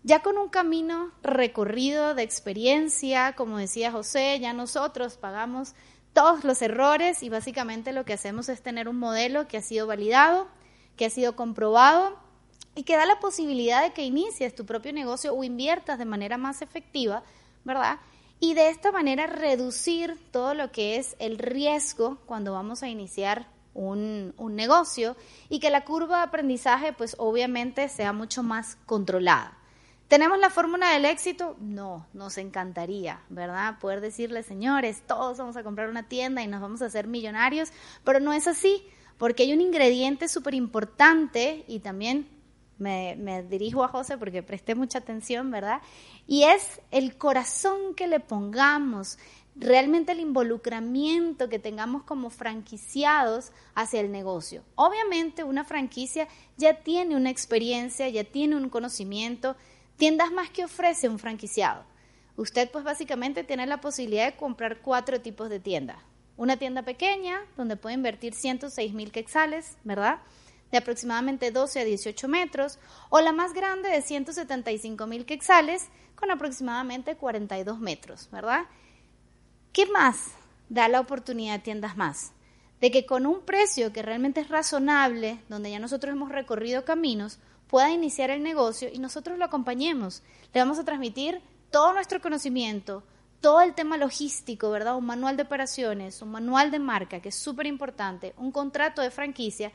ya 0.05 0.21
con 0.21 0.37
un 0.37 0.49
camino 0.49 1.09
recorrido 1.23 2.13
de 2.13 2.21
experiencia, 2.21 3.33
como 3.33 3.57
decía 3.57 3.91
José, 3.91 4.39
ya 4.39 4.53
nosotros 4.53 5.17
pagamos 5.17 5.73
todos 6.13 6.43
los 6.43 6.61
errores 6.61 7.23
y 7.23 7.29
básicamente 7.29 7.91
lo 7.91 8.05
que 8.05 8.13
hacemos 8.13 8.47
es 8.47 8.61
tener 8.61 8.87
un 8.87 8.99
modelo 8.99 9.47
que 9.47 9.57
ha 9.57 9.63
sido 9.63 9.87
validado, 9.87 10.47
que 10.95 11.05
ha 11.07 11.09
sido 11.09 11.35
comprobado 11.35 12.19
y 12.75 12.83
que 12.83 12.95
da 12.95 13.07
la 13.07 13.19
posibilidad 13.19 13.81
de 13.81 13.93
que 13.93 14.05
inicies 14.05 14.53
tu 14.53 14.63
propio 14.63 14.93
negocio 14.93 15.33
o 15.33 15.43
inviertas 15.43 15.97
de 15.97 16.05
manera 16.05 16.37
más 16.37 16.61
efectiva, 16.61 17.23
¿verdad? 17.63 17.97
Y 18.39 18.53
de 18.53 18.69
esta 18.69 18.91
manera 18.91 19.25
reducir 19.25 20.19
todo 20.29 20.53
lo 20.53 20.71
que 20.71 20.97
es 20.97 21.15
el 21.17 21.39
riesgo 21.39 22.19
cuando 22.27 22.53
vamos 22.53 22.83
a 22.83 22.89
iniciar 22.89 23.47
un, 23.73 24.35
un 24.37 24.55
negocio 24.55 25.17
y 25.49 25.59
que 25.59 25.71
la 25.71 25.83
curva 25.83 26.17
de 26.17 26.23
aprendizaje 26.25 26.93
pues 26.93 27.15
obviamente 27.17 27.89
sea 27.89 28.13
mucho 28.13 28.43
más 28.43 28.77
controlada. 28.85 29.64
¿Tenemos 30.07 30.37
la 30.37 30.51
fórmula 30.51 30.91
del 30.91 31.05
éxito? 31.05 31.57
No, 31.59 32.05
nos 32.13 32.37
encantaría, 32.37 33.21
¿verdad? 33.29 33.79
Poder 33.79 34.01
decirle, 34.01 34.43
señores, 34.43 35.01
todos 35.07 35.39
vamos 35.39 35.57
a 35.57 35.63
comprar 35.63 35.89
una 35.89 36.07
tienda 36.07 36.43
y 36.43 36.47
nos 36.47 36.61
vamos 36.61 36.83
a 36.83 36.85
hacer 36.85 37.07
millonarios, 37.07 37.71
pero 38.03 38.19
no 38.19 38.31
es 38.31 38.47
así, 38.47 38.83
porque 39.17 39.43
hay 39.43 39.53
un 39.53 39.61
ingrediente 39.61 40.27
súper 40.27 40.53
importante 40.53 41.65
y 41.67 41.79
también 41.79 42.29
me, 42.77 43.15
me, 43.17 43.41
dirijo 43.41 43.83
a 43.83 43.87
José 43.87 44.17
porque 44.19 44.43
presté 44.43 44.75
mucha 44.75 44.99
atención, 44.99 45.49
¿verdad? 45.49 45.81
Y 46.27 46.43
es 46.43 46.81
el 46.91 47.17
corazón 47.17 47.95
que 47.95 48.05
le 48.05 48.19
pongamos, 48.19 49.17
realmente 49.55 50.11
el 50.11 50.19
involucramiento 50.19 51.49
que 51.49 51.59
tengamos 51.59 52.03
como 52.03 52.29
franquiciados 52.29 53.51
hacia 53.73 54.01
el 54.01 54.11
negocio. 54.11 54.63
Obviamente 54.75 55.43
una 55.43 55.63
franquicia 55.63 56.27
ya 56.57 56.81
tiene 56.81 57.15
una 57.15 57.29
experiencia, 57.29 58.09
ya 58.09 58.23
tiene 58.23 58.55
un 58.55 58.69
conocimiento, 58.69 59.55
Tiendas 59.97 60.31
más 60.31 60.49
que 60.49 60.65
ofrece 60.65 61.07
un 61.07 61.19
franquiciado. 61.19 61.85
Usted 62.35 62.69
pues 62.69 62.83
básicamente 62.83 63.43
tiene 63.43 63.65
la 63.65 63.79
posibilidad 63.79 64.25
de 64.25 64.37
comprar 64.37 64.81
cuatro 64.81 65.21
tipos 65.21 65.49
de 65.49 65.61
tiendas. 65.61 65.97
Una 66.35 66.57
tienda 66.57 66.83
pequeña, 66.83 67.39
donde 67.55 67.77
puede 67.77 67.95
invertir 67.95 68.33
106 68.33 68.93
mil 68.93 69.11
quetzales, 69.13 69.77
¿verdad? 69.85 70.19
De 70.69 70.77
aproximadamente 70.77 71.51
12 71.51 71.79
a 71.79 71.85
18 71.85 72.27
metros. 72.27 72.77
O 73.09 73.21
la 73.21 73.31
más 73.31 73.53
grande 73.53 73.87
de 73.89 74.01
175 74.01 75.07
mil 75.07 75.25
quetzales, 75.25 75.87
con 76.15 76.29
aproximadamente 76.29 77.15
42 77.15 77.79
metros, 77.79 78.29
¿verdad? 78.31 78.65
¿Qué 79.71 79.85
más 79.85 80.31
da 80.67 80.89
la 80.89 80.99
oportunidad 80.99 81.53
de 81.53 81.59
tiendas 81.59 81.95
más? 81.95 82.33
De 82.81 82.91
que 82.91 83.05
con 83.05 83.25
un 83.25 83.45
precio 83.45 83.93
que 83.93 84.01
realmente 84.01 84.41
es 84.41 84.49
razonable, 84.49 85.39
donde 85.47 85.71
ya 85.71 85.79
nosotros 85.79 86.13
hemos 86.13 86.33
recorrido 86.33 86.83
caminos, 86.83 87.39
pueda 87.75 87.91
iniciar 87.91 88.29
el 88.29 88.41
negocio 88.41 88.87
y 88.89 88.99
nosotros 88.99 89.37
lo 89.37 89.43
acompañemos. 89.43 90.23
Le 90.53 90.61
vamos 90.61 90.79
a 90.79 90.85
transmitir 90.85 91.41
todo 91.71 91.91
nuestro 91.91 92.21
conocimiento, 92.21 93.03
todo 93.41 93.59
el 93.59 93.73
tema 93.73 93.97
logístico, 93.97 94.69
¿verdad? 94.69 94.95
Un 94.95 95.05
manual 95.05 95.35
de 95.35 95.43
operaciones, 95.43 96.21
un 96.21 96.31
manual 96.31 96.71
de 96.71 96.79
marca, 96.79 97.19
que 97.19 97.27
es 97.27 97.35
súper 97.35 97.67
importante, 97.67 98.33
un 98.37 98.53
contrato 98.53 99.01
de 99.01 99.11
franquicia, 99.11 99.73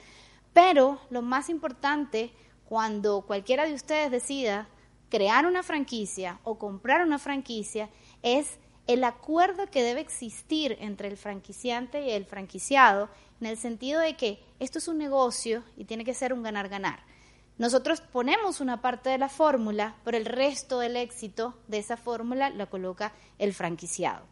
pero 0.54 0.98
lo 1.10 1.20
más 1.20 1.50
importante, 1.50 2.32
cuando 2.64 3.20
cualquiera 3.20 3.66
de 3.66 3.74
ustedes 3.74 4.10
decida 4.10 4.66
crear 5.10 5.44
una 5.44 5.62
franquicia 5.62 6.40
o 6.42 6.56
comprar 6.56 7.02
una 7.02 7.18
franquicia, 7.18 7.90
es 8.22 8.58
el 8.86 9.04
acuerdo 9.04 9.66
que 9.66 9.82
debe 9.82 10.00
existir 10.00 10.78
entre 10.80 11.08
el 11.08 11.18
franquiciante 11.18 12.06
y 12.06 12.12
el 12.12 12.24
franquiciado, 12.24 13.10
en 13.42 13.48
el 13.48 13.58
sentido 13.58 14.00
de 14.00 14.16
que 14.16 14.42
esto 14.58 14.78
es 14.78 14.88
un 14.88 14.96
negocio 14.96 15.64
y 15.76 15.84
tiene 15.84 16.06
que 16.06 16.14
ser 16.14 16.32
un 16.32 16.42
ganar-ganar. 16.42 17.09
Nosotros 17.60 18.00
ponemos 18.00 18.62
una 18.62 18.80
parte 18.80 19.10
de 19.10 19.18
la 19.18 19.28
fórmula, 19.28 19.94
pero 20.02 20.16
el 20.16 20.24
resto 20.24 20.78
del 20.78 20.96
éxito 20.96 21.52
de 21.68 21.76
esa 21.76 21.98
fórmula 21.98 22.48
lo 22.48 22.70
coloca 22.70 23.12
el 23.38 23.52
franquiciado. 23.52 24.24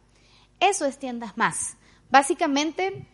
Eso 0.59 0.85
es 0.85 0.97
tiendas 0.97 1.37
más. 1.37 1.77
Básicamente, 2.09 3.05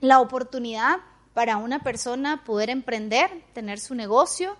la 0.00 0.20
oportunidad 0.20 0.98
para 1.32 1.56
una 1.56 1.78
persona 1.78 2.44
poder 2.44 2.68
emprender, 2.68 3.30
tener 3.54 3.80
su 3.80 3.94
negocio, 3.94 4.58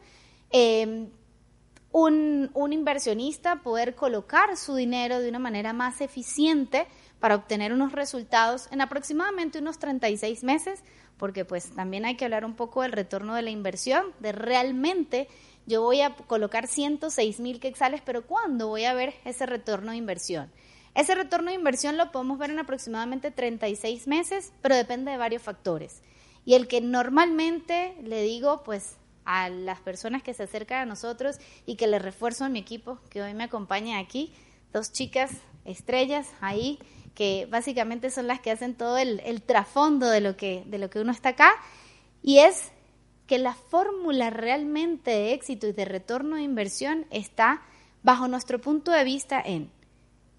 un, 0.51 2.51
un, 2.55 2.73
inversionista 2.73 3.57
poder 3.57 3.95
colocar 3.95 4.57
su 4.57 4.77
dinero 4.77 5.21
de 5.21 5.29
una 5.29 5.39
manera 5.39 5.75
más 5.75 6.01
eficiente 6.01 6.87
para 7.23 7.37
obtener 7.37 7.73
unos 7.73 7.93
resultados 7.93 8.67
en 8.73 8.81
aproximadamente 8.81 9.61
unos 9.61 9.79
36 9.79 10.43
meses 10.43 10.83
porque 11.19 11.45
pues 11.45 11.71
también 11.71 12.05
hay 12.05 12.17
que 12.17 12.25
hablar 12.25 12.45
un 12.45 12.57
poco 12.57 12.83
del 12.83 12.91
retorno 12.91 13.37
de 13.37 13.43
la 13.43 13.51
inversión, 13.51 14.07
de 14.19 14.33
realmente 14.33 15.29
yo 15.65 15.83
voy 15.83 16.01
a 16.01 16.17
colocar 16.17 16.67
106 16.67 17.39
mil 17.39 17.61
quexales, 17.61 18.03
pero 18.05 18.27
¿cuándo 18.27 18.67
voy 18.67 18.87
a 18.87 18.93
ver 18.93 19.15
ese 19.25 19.47
retorno 19.47 19.93
de 19.93 19.99
inversión? 19.99 20.51
Ese 20.97 21.15
retorno 21.15 21.51
de 21.51 21.55
inversión 21.55 21.97
lo 21.97 22.11
podemos 22.11 22.41
ver 22.41 22.51
en 22.51 22.59
aproximadamente 22.59 23.31
36 23.31 24.09
meses, 24.09 24.53
pero 24.61 24.75
depende 24.75 25.13
de 25.13 25.17
varios 25.17 25.43
factores. 25.43 26.03
Y 26.45 26.55
el 26.55 26.67
que 26.67 26.81
normalmente 26.81 27.95
le 28.03 28.23
digo, 28.23 28.65
pues 28.65 28.97
a 29.25 29.49
las 29.49 29.79
personas 29.79 30.25
que 30.25 30.35
se 30.35 30.43
acercan 30.43 30.81
a 30.81 30.87
nosotros 30.87 31.39
y 31.67 31.77
que 31.77 31.87
le 31.87 32.01
refuerzo 32.01 32.47
a 32.47 32.49
mi 32.49 32.59
equipo, 32.59 32.99
que 33.11 33.23
hoy 33.23 33.33
me 33.33 33.45
acompaña 33.45 34.01
aquí, 34.01 34.35
dos 34.73 34.91
chicas 34.91 35.31
estrellas 35.65 36.29
ahí 36.41 36.81
que 37.15 37.47
básicamente 37.51 38.11
son 38.11 38.27
las 38.27 38.41
que 38.41 38.51
hacen 38.51 38.75
todo 38.75 38.99
el, 38.99 39.21
el 39.21 39.43
trasfondo 39.43 40.09
de 40.09 40.21
lo, 40.21 40.37
que, 40.37 40.65
de 40.67 40.79
lo 40.79 40.91
que 40.91 41.01
uno 41.01 41.13
está 41.13 41.31
acá, 41.31 41.53
y 42.23 42.39
es 42.39 42.73
que 43.27 43.39
la 43.39 43.55
fórmula 43.55 44.31
realmente 44.31 45.11
de 45.11 45.33
éxito 45.33 45.67
y 45.67 45.73
de 45.73 45.85
retorno 45.85 46.37
de 46.37 46.43
inversión 46.43 47.07
está 47.11 47.63
bajo 48.03 48.29
nuestro 48.29 48.61
punto 48.61 48.91
de 48.91 49.05
vista 49.05 49.41
en 49.41 49.71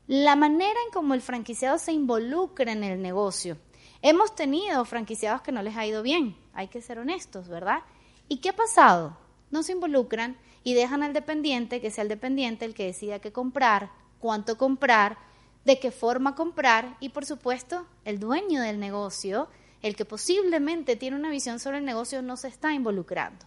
la 0.07 0.35
manera 0.35 0.79
en 0.85 0.91
cómo 0.91 1.13
el 1.13 1.21
franquiciado 1.21 1.77
se 1.77 1.93
involucra 1.93 2.71
en 2.71 2.83
el 2.83 3.01
negocio. 3.01 3.57
Hemos 4.01 4.35
tenido 4.35 4.83
franquiciados 4.83 5.41
que 5.41 5.53
no 5.53 5.61
les 5.61 5.77
ha 5.77 5.85
ido 5.85 6.03
bien, 6.03 6.35
hay 6.53 6.67
que 6.67 6.81
ser 6.81 6.99
honestos, 6.99 7.47
¿verdad? 7.47 7.79
¿Y 8.27 8.37
qué 8.37 8.49
ha 8.49 8.55
pasado? 8.55 9.17
No 9.49 9.63
se 9.63 9.71
involucran 9.71 10.37
y 10.63 10.73
dejan 10.73 11.03
al 11.03 11.13
dependiente 11.13 11.79
que 11.79 11.89
sea 11.89 12.01
el 12.01 12.09
dependiente 12.09 12.65
el 12.65 12.73
que 12.73 12.85
decida 12.85 13.19
qué 13.19 13.31
comprar, 13.31 13.91
cuánto 14.19 14.57
comprar, 14.57 15.17
de 15.65 15.79
qué 15.79 15.91
forma 15.91 16.35
comprar 16.35 16.97
y 16.99 17.09
por 17.09 17.25
supuesto 17.25 17.85
el 18.05 18.19
dueño 18.19 18.61
del 18.61 18.79
negocio, 18.79 19.47
el 19.81 19.95
que 19.95 20.05
posiblemente 20.05 20.95
tiene 20.95 21.17
una 21.17 21.29
visión 21.29 21.59
sobre 21.59 21.77
el 21.77 21.85
negocio, 21.85 22.21
no 22.21 22.37
se 22.37 22.47
está 22.47 22.73
involucrando. 22.73 23.45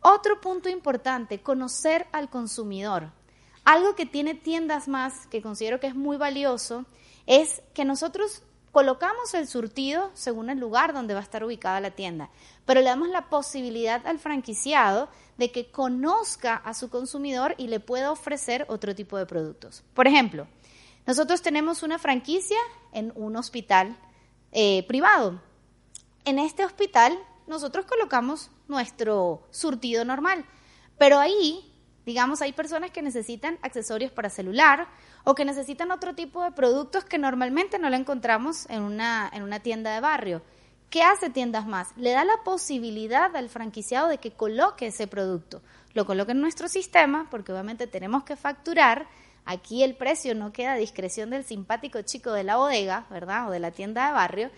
Otro 0.00 0.40
punto 0.40 0.68
importante, 0.68 1.40
conocer 1.40 2.06
al 2.12 2.28
consumidor. 2.28 3.10
Algo 3.64 3.94
que 3.94 4.04
tiene 4.04 4.34
tiendas 4.34 4.88
más, 4.88 5.26
que 5.28 5.40
considero 5.40 5.80
que 5.80 5.86
es 5.86 5.94
muy 5.94 6.18
valioso, 6.18 6.84
es 7.26 7.62
que 7.72 7.86
nosotros 7.86 8.42
colocamos 8.70 9.32
el 9.34 9.46
surtido 9.46 10.10
según 10.14 10.50
el 10.50 10.58
lugar 10.58 10.92
donde 10.92 11.14
va 11.14 11.20
a 11.20 11.22
estar 11.22 11.44
ubicada 11.44 11.80
la 11.80 11.92
tienda, 11.92 12.28
pero 12.66 12.80
le 12.80 12.86
damos 12.86 13.08
la 13.08 13.30
posibilidad 13.30 14.04
al 14.06 14.18
franquiciado 14.18 15.08
de 15.38 15.52
que 15.52 15.70
conozca 15.70 16.56
a 16.56 16.74
su 16.74 16.90
consumidor 16.90 17.54
y 17.56 17.68
le 17.68 17.80
pueda 17.80 18.10
ofrecer 18.10 18.66
otro 18.68 18.94
tipo 18.94 19.16
de 19.16 19.26
productos. 19.26 19.84
Por 19.94 20.08
ejemplo, 20.08 20.48
nosotros 21.06 21.42
tenemos 21.42 21.82
una 21.82 21.98
franquicia 21.98 22.58
en 22.92 23.12
un 23.14 23.36
hospital 23.36 23.96
eh, 24.52 24.84
privado. 24.86 25.40
En 26.24 26.38
este 26.38 26.64
hospital 26.64 27.18
nosotros 27.46 27.84
colocamos 27.84 28.50
nuestro 28.68 29.46
surtido 29.50 30.04
normal, 30.04 30.44
pero 30.96 31.18
ahí, 31.18 31.70
digamos, 32.06 32.40
hay 32.40 32.52
personas 32.52 32.90
que 32.90 33.02
necesitan 33.02 33.58
accesorios 33.62 34.12
para 34.12 34.30
celular 34.30 34.88
o 35.24 35.34
que 35.34 35.44
necesitan 35.44 35.90
otro 35.90 36.14
tipo 36.14 36.42
de 36.42 36.52
productos 36.52 37.04
que 37.04 37.18
normalmente 37.18 37.78
no 37.78 37.90
lo 37.90 37.96
encontramos 37.96 38.68
en 38.70 38.82
una, 38.82 39.30
en 39.32 39.42
una 39.42 39.60
tienda 39.60 39.94
de 39.94 40.00
barrio. 40.00 40.42
¿Qué 40.94 41.02
hace 41.02 41.28
Tiendas 41.28 41.66
Más? 41.66 41.88
Le 41.96 42.12
da 42.12 42.24
la 42.24 42.44
posibilidad 42.44 43.34
al 43.34 43.48
franquiciado 43.48 44.08
de 44.08 44.18
que 44.18 44.30
coloque 44.30 44.86
ese 44.86 45.08
producto. 45.08 45.60
Lo 45.92 46.06
coloque 46.06 46.32
en 46.32 46.40
nuestro 46.40 46.68
sistema, 46.68 47.26
porque 47.30 47.50
obviamente 47.50 47.86
tenemos 47.86 48.22
que 48.22 48.36
facturar, 48.36 49.08
Aquí 49.44 49.82
el 49.82 49.94
precio 49.94 50.34
no 50.34 50.52
queda 50.52 50.72
a 50.72 50.76
discreción 50.76 51.30
del 51.30 51.44
simpático 51.44 52.00
chico 52.02 52.32
de 52.32 52.44
la 52.44 52.56
bodega, 52.56 53.06
¿verdad? 53.10 53.48
O 53.48 53.50
de 53.50 53.60
la 53.60 53.70
tienda 53.70 54.06
de 54.06 54.12
barrio. 54.12 54.50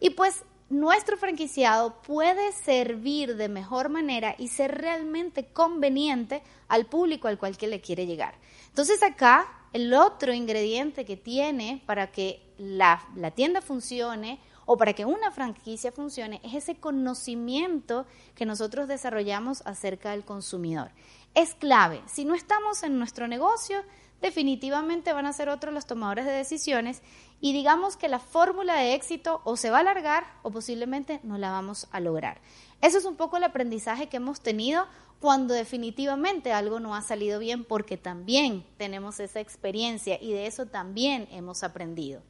Y 0.00 0.10
pues 0.10 0.44
nuestro 0.70 1.16
franquiciado 1.16 2.00
puede 2.02 2.52
servir 2.52 3.36
de 3.36 3.48
mejor 3.48 3.88
manera 3.88 4.34
y 4.38 4.48
ser 4.48 4.80
realmente 4.80 5.46
conveniente 5.46 6.42
al 6.68 6.86
público 6.86 7.28
al 7.28 7.38
cual 7.38 7.56
que 7.56 7.66
le 7.66 7.80
quiere 7.80 8.06
llegar. 8.06 8.34
Entonces 8.68 9.02
acá 9.02 9.48
el 9.72 9.92
otro 9.92 10.32
ingrediente 10.32 11.04
que 11.04 11.16
tiene 11.16 11.82
para 11.86 12.10
que 12.10 12.40
la, 12.56 13.02
la 13.16 13.32
tienda 13.32 13.60
funcione 13.60 14.40
o 14.64 14.76
para 14.76 14.92
que 14.92 15.04
una 15.04 15.32
franquicia 15.32 15.90
funcione 15.90 16.40
es 16.44 16.54
ese 16.54 16.76
conocimiento 16.76 18.06
que 18.36 18.46
nosotros 18.46 18.86
desarrollamos 18.86 19.62
acerca 19.66 20.12
del 20.12 20.24
consumidor. 20.24 20.92
Es 21.34 21.54
clave. 21.54 22.00
Si 22.06 22.24
no 22.24 22.36
estamos 22.36 22.84
en 22.84 22.96
nuestro 22.96 23.26
negocio, 23.26 23.82
definitivamente 24.20 25.12
van 25.12 25.26
a 25.26 25.32
ser 25.32 25.48
otros 25.48 25.72
los 25.72 25.86
tomadores 25.86 26.26
de 26.26 26.32
decisiones 26.32 27.02
y 27.40 27.52
digamos 27.52 27.96
que 27.96 28.08
la 28.08 28.18
fórmula 28.18 28.76
de 28.76 28.94
éxito 28.94 29.40
o 29.44 29.56
se 29.56 29.70
va 29.70 29.78
a 29.78 29.80
alargar 29.80 30.24
o 30.42 30.50
posiblemente 30.50 31.20
no 31.22 31.38
la 31.38 31.50
vamos 31.50 31.88
a 31.90 32.00
lograr. 32.00 32.40
Eso 32.82 32.98
es 32.98 33.04
un 33.04 33.16
poco 33.16 33.36
el 33.36 33.44
aprendizaje 33.44 34.08
que 34.08 34.18
hemos 34.18 34.40
tenido 34.40 34.86
cuando 35.20 35.54
definitivamente 35.54 36.52
algo 36.52 36.80
no 36.80 36.94
ha 36.94 37.02
salido 37.02 37.38
bien 37.38 37.64
porque 37.64 37.96
también 37.96 38.64
tenemos 38.78 39.20
esa 39.20 39.40
experiencia 39.40 40.18
y 40.20 40.32
de 40.32 40.46
eso 40.46 40.66
también 40.66 41.28
hemos 41.30 41.62
aprendido. 41.62 42.22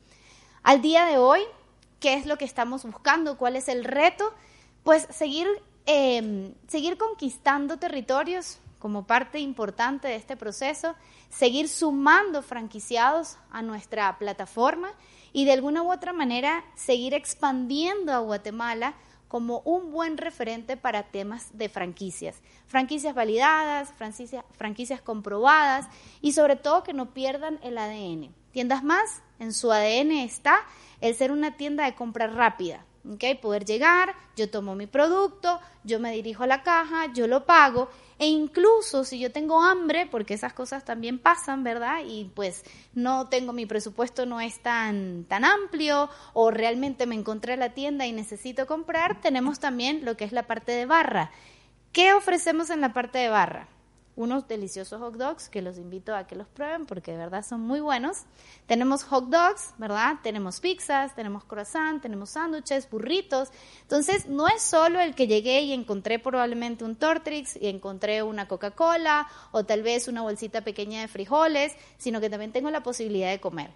Al 0.63 0.83
día 0.83 1.07
de 1.07 1.19
hoy, 1.19 1.41
¿qué 2.01 2.15
es 2.15 2.27
lo 2.27 2.37
que 2.37 2.45
estamos 2.45 2.85
buscando? 2.85 3.39
¿Cuál 3.39 3.57
es 3.57 3.69
el 3.69 3.85
reto? 3.85 4.33
Pues 4.83 5.07
seguir, 5.11 5.47
eh, 5.87 6.53
seguir 6.67 6.99
conquistando 6.99 7.79
territorios, 7.79 8.59
como 8.81 9.07
parte 9.07 9.39
importante 9.39 10.09
de 10.09 10.17
este 10.17 10.37
proceso, 10.37 10.97
seguir 11.29 11.69
sumando 11.69 12.43
franquiciados 12.43 13.37
a 13.53 13.63
nuestra 13.63 14.19
plataforma 14.19 14.91
y 15.33 15.45
de 15.45 15.53
alguna 15.53 15.83
u 15.83 15.93
otra 15.93 16.13
manera 16.13 16.65
seguir 16.75 17.15
expandiendo 17.15 18.13
a 18.13 18.19
Guatemala 18.19 18.95
como 19.29 19.61
un 19.61 19.93
buen 19.93 20.17
referente 20.17 20.77
para 20.77 21.05
temas 21.05 21.57
de 21.57 21.69
franquicias. 21.69 22.41
Franquicias 22.67 23.15
validadas, 23.15 23.93
franquicias, 23.93 24.45
franquicias 24.57 25.01
comprobadas 25.01 25.87
y 26.21 26.33
sobre 26.33 26.57
todo 26.57 26.83
que 26.83 26.95
no 26.95 27.15
pierdan 27.15 27.61
el 27.63 27.79
ADN. 27.79 28.35
Tiendas 28.51 28.83
más, 28.83 29.23
en 29.39 29.53
su 29.53 29.71
ADN 29.71 30.11
está 30.11 30.65
el 31.01 31.15
ser 31.15 31.31
una 31.31 31.57
tienda 31.57 31.85
de 31.85 31.95
compra 31.95 32.27
rápida, 32.27 32.85
¿okay? 33.09 33.37
Poder 33.37 33.65
llegar, 33.65 34.17
yo 34.37 34.51
tomo 34.51 34.75
mi 34.75 34.87
producto, 34.87 35.61
yo 35.85 36.01
me 36.01 36.13
dirijo 36.13 36.43
a 36.43 36.49
la 36.49 36.65
caja, 36.65 37.13
yo 37.13 37.29
lo 37.29 37.47
pago 37.47 37.89
e 38.21 38.27
incluso 38.27 39.03
si 39.03 39.19
yo 39.19 39.33
tengo 39.33 39.63
hambre, 39.63 40.07
porque 40.07 40.35
esas 40.35 40.53
cosas 40.53 40.85
también 40.85 41.19
pasan, 41.19 41.65
¿verdad? 41.65 42.03
Y 42.07 42.31
pues 42.35 42.65
no 42.93 43.29
tengo 43.29 43.55
mi 43.55 43.65
presupuesto 43.65 44.27
no 44.27 44.43
es 44.43 44.61
tan 44.61 45.25
tan 45.25 45.43
amplio 45.43 46.11
o 46.35 46.51
realmente 46.51 47.07
me 47.07 47.15
encontré 47.15 47.55
en 47.55 47.61
la 47.61 47.73
tienda 47.73 48.07
y 48.07 48.13
necesito 48.13 48.67
comprar, 48.67 49.23
tenemos 49.23 49.59
también 49.59 50.05
lo 50.05 50.19
que 50.19 50.25
es 50.25 50.33
la 50.33 50.47
parte 50.47 50.73
de 50.73 50.85
barra. 50.85 51.31
¿Qué 51.93 52.13
ofrecemos 52.13 52.69
en 52.69 52.83
la 52.83 52.93
parte 52.93 53.19
de 53.19 53.31
barra? 53.31 53.69
Unos 54.17 54.47
deliciosos 54.49 55.01
hot 55.01 55.17
dogs 55.17 55.49
que 55.49 55.63
los 55.63 55.79
invito 55.79 56.15
a 56.15 56.27
que 56.27 56.35
los 56.35 56.47
prueben 56.49 56.87
porque 56.87 57.13
de 57.13 57.19
verdad 57.19 57.45
son 57.45 57.61
muy 57.61 57.81
buenos. 57.81 58.25
Tenemos 58.67 59.05
hot 59.05 59.29
dogs, 59.29 59.73
¿verdad? 59.79 60.17
Tenemos 60.23 60.61
pizzas, 60.61 61.15
tenemos 61.15 61.45
croissant, 61.45 62.03
tenemos 62.03 62.31
sándwiches, 62.31 62.91
burritos. 62.91 63.51
Entonces, 63.83 64.29
no 64.29 64.49
es 64.49 64.63
solo 64.63 65.01
el 65.01 65.15
que 65.15 65.27
llegué 65.27 65.63
y 65.63 65.73
encontré 65.73 66.19
probablemente 66.19 66.85
un 66.85 66.97
Tortrix 66.97 67.57
y 67.57 67.69
encontré 67.69 68.23
una 68.23 68.49
Coca-Cola 68.49 69.29
o 69.53 69.65
tal 69.65 69.83
vez 69.83 70.09
una 70.09 70.23
bolsita 70.23 70.61
pequeña 70.63 71.01
de 71.01 71.09
frijoles, 71.09 71.75
sino 71.99 72.21
que 72.21 72.31
también 72.31 72.53
tengo 72.53 72.71
la 72.71 72.83
posibilidad 72.83 73.31
de 73.31 73.41
comer. 73.41 73.71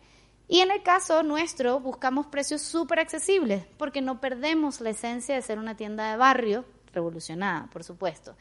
Y 0.47 0.61
en 0.61 0.70
el 0.70 0.82
caso 0.82 1.22
nuestro, 1.22 1.80
buscamos 1.80 2.26
precios 2.26 2.61
súper 2.61 3.01
accesibles 3.01 3.64
porque 3.78 4.03
no 4.03 4.20
perdemos 4.20 4.80
la 4.80 4.91
esencia 4.91 5.35
de 5.35 5.43
ser 5.43 5.59
una 5.59 5.76
tienda 5.76 6.11
de 6.11 6.18
barrio 6.18 6.64
revolucionada, 6.93 7.68
por 7.72 7.82
supuesto. 7.82 8.37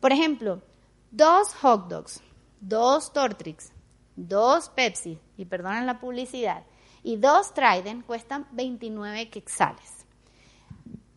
Por 0.00 0.12
ejemplo, 0.12 0.62
dos 1.10 1.54
hot 1.54 1.88
dogs, 1.88 2.20
dos 2.60 3.12
Tortrix, 3.12 3.72
dos 4.16 4.68
Pepsi, 4.68 5.18
y 5.36 5.44
perdonen 5.44 5.86
la 5.86 6.00
publicidad, 6.00 6.64
y 7.02 7.16
dos 7.16 7.54
Trident 7.54 8.04
cuestan 8.04 8.46
29 8.52 9.30
quexales. 9.30 9.98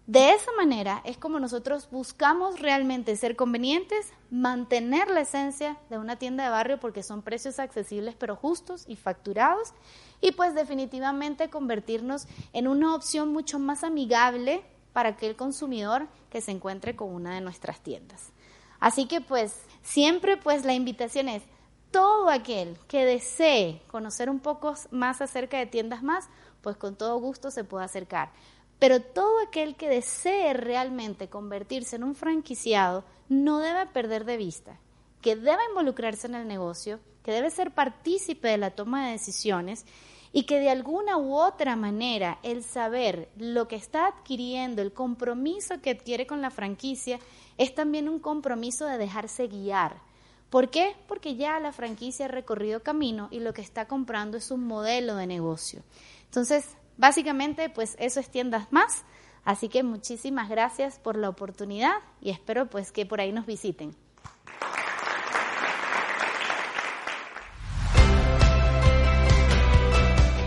De 0.08 0.32
esa 0.32 0.52
manera 0.58 1.02
es 1.06 1.18
como 1.18 1.40
nosotros 1.40 1.88
buscamos 1.90 2.60
realmente 2.60 3.16
ser 3.16 3.38
convenientes, 3.38 4.12
mantener 4.30 5.10
la 5.10 5.22
esencia 5.22 5.78
de 5.90 5.98
una 5.98 6.18
tienda 6.18 6.44
de 6.44 6.50
barrio 6.50 6.80
porque 6.82 7.02
son 7.02 7.22
precios 7.22 7.60
accesibles 7.60 8.16
pero 8.16 8.36
justos 8.36 8.84
y 8.90 8.98
facturados 8.98 9.74
y 10.20 10.34
pues 10.34 10.54
definitivamente 10.54 11.50
convertirnos 11.50 12.28
en 12.52 12.68
una 12.68 12.94
opción 12.94 13.32
mucho 13.32 13.58
más 13.58 13.86
amigable 13.86 14.66
para 14.92 15.10
aquel 15.10 15.38
consumidor 15.38 16.08
que 16.30 16.42
se 16.42 16.52
encuentre 16.52 16.96
con 16.96 17.14
una 17.14 17.36
de 17.36 17.42
nuestras 17.42 17.80
tiendas. 17.80 18.34
Así 18.82 19.06
que 19.06 19.22
pues 19.22 19.62
siempre 19.82 20.38
pues 20.38 20.66
la 20.66 20.74
invitación 20.74 21.30
es 21.30 21.44
todo 21.92 22.30
aquel 22.30 22.78
que 22.88 23.06
desee 23.06 23.82
conocer 23.88 24.30
un 24.30 24.40
poco 24.40 24.76
más 24.92 25.22
acerca 25.22 25.58
de 25.58 25.66
tiendas 25.66 26.04
más, 26.04 26.30
pues 26.62 26.78
con 26.78 26.96
todo 26.96 27.20
gusto 27.20 27.52
se 27.52 27.64
puede 27.64 27.86
acercar. 27.86 28.32
Pero 28.80 29.02
todo 29.02 29.42
aquel 29.46 29.76
que 29.76 29.90
desee 29.90 30.54
realmente 30.54 31.30
convertirse 31.30 31.98
en 31.98 32.04
un 32.04 32.16
franquiciado 32.16 33.04
no 33.30 33.60
debe 33.60 33.86
perder 33.88 34.26
de 34.26 34.38
vista 34.38 34.80
que 35.22 35.36
debe 35.36 35.62
involucrarse 35.70 36.28
en 36.28 36.36
el 36.36 36.48
negocio, 36.48 37.00
que 37.24 37.32
debe 37.32 37.52
ser 37.52 37.72
partícipe 37.72 38.48
de 38.48 38.58
la 38.58 38.72
toma 38.72 39.06
de 39.06 39.12
decisiones 39.12 39.86
y 40.34 40.44
que 40.44 40.60
de 40.60 40.70
alguna 40.70 41.18
u 41.18 41.36
otra 41.36 41.76
manera 41.76 42.40
el 42.44 42.64
saber 42.64 43.30
lo 43.38 43.68
que 43.68 43.76
está 43.76 44.08
adquiriendo, 44.08 44.82
el 44.82 44.94
compromiso 44.94 45.82
que 45.82 45.92
adquiere 45.92 46.26
con 46.26 46.42
la 46.42 46.50
franquicia, 46.50 47.20
es 47.58 47.76
también 47.76 48.08
un 48.08 48.20
compromiso 48.20 48.86
de 48.86 48.98
dejarse 48.98 49.48
guiar. 49.48 49.98
¿Por 50.50 50.70
qué? 50.70 50.96
Porque 51.08 51.36
ya 51.36 51.60
la 51.60 51.72
franquicia 51.72 52.26
ha 52.26 52.30
recorrido 52.30 52.84
camino 52.84 53.28
y 53.32 53.40
lo 53.40 53.54
que 53.54 53.62
está 53.62 53.88
comprando 53.88 54.38
es 54.38 54.52
un 54.52 54.66
modelo 54.66 55.16
de 55.16 55.28
negocio. 55.28 55.82
Entonces, 56.26 56.66
básicamente, 56.98 57.70
pues 57.70 57.96
eso 58.00 58.20
es 58.20 58.30
tiendas 58.30 58.72
más. 58.72 59.04
Así 59.44 59.70
que 59.70 59.82
muchísimas 59.82 60.50
gracias 60.50 61.00
por 61.00 61.18
la 61.18 61.30
oportunidad 61.30 61.96
y 62.22 62.30
espero 62.30 62.70
pues 62.70 62.92
que 62.92 63.06
por 63.06 63.22
ahí 63.22 63.32
nos 63.32 63.46
visiten. 63.46 63.96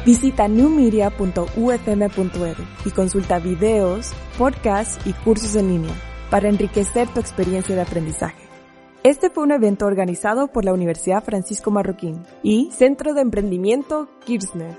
Visita 0.04 0.48
newmedia.ufm.edu 0.48 2.64
y 2.84 2.90
consulta 2.90 3.38
videos, 3.38 4.12
podcasts 4.36 4.98
y 5.06 5.14
cursos 5.14 5.56
en 5.56 5.68
línea 5.68 5.94
para 6.30 6.50
enriquecer 6.50 7.08
tu 7.08 7.20
experiencia 7.20 7.74
de 7.74 7.80
aprendizaje. 7.80 8.44
Este 9.02 9.30
fue 9.30 9.44
un 9.44 9.52
evento 9.52 9.86
organizado 9.86 10.48
por 10.48 10.66
la 10.66 10.74
Universidad 10.74 11.24
Francisco 11.24 11.70
Marroquín 11.70 12.22
y 12.42 12.70
Centro 12.72 13.14
de 13.14 13.22
Emprendimiento 13.22 14.06
Kirchner. 14.26 14.76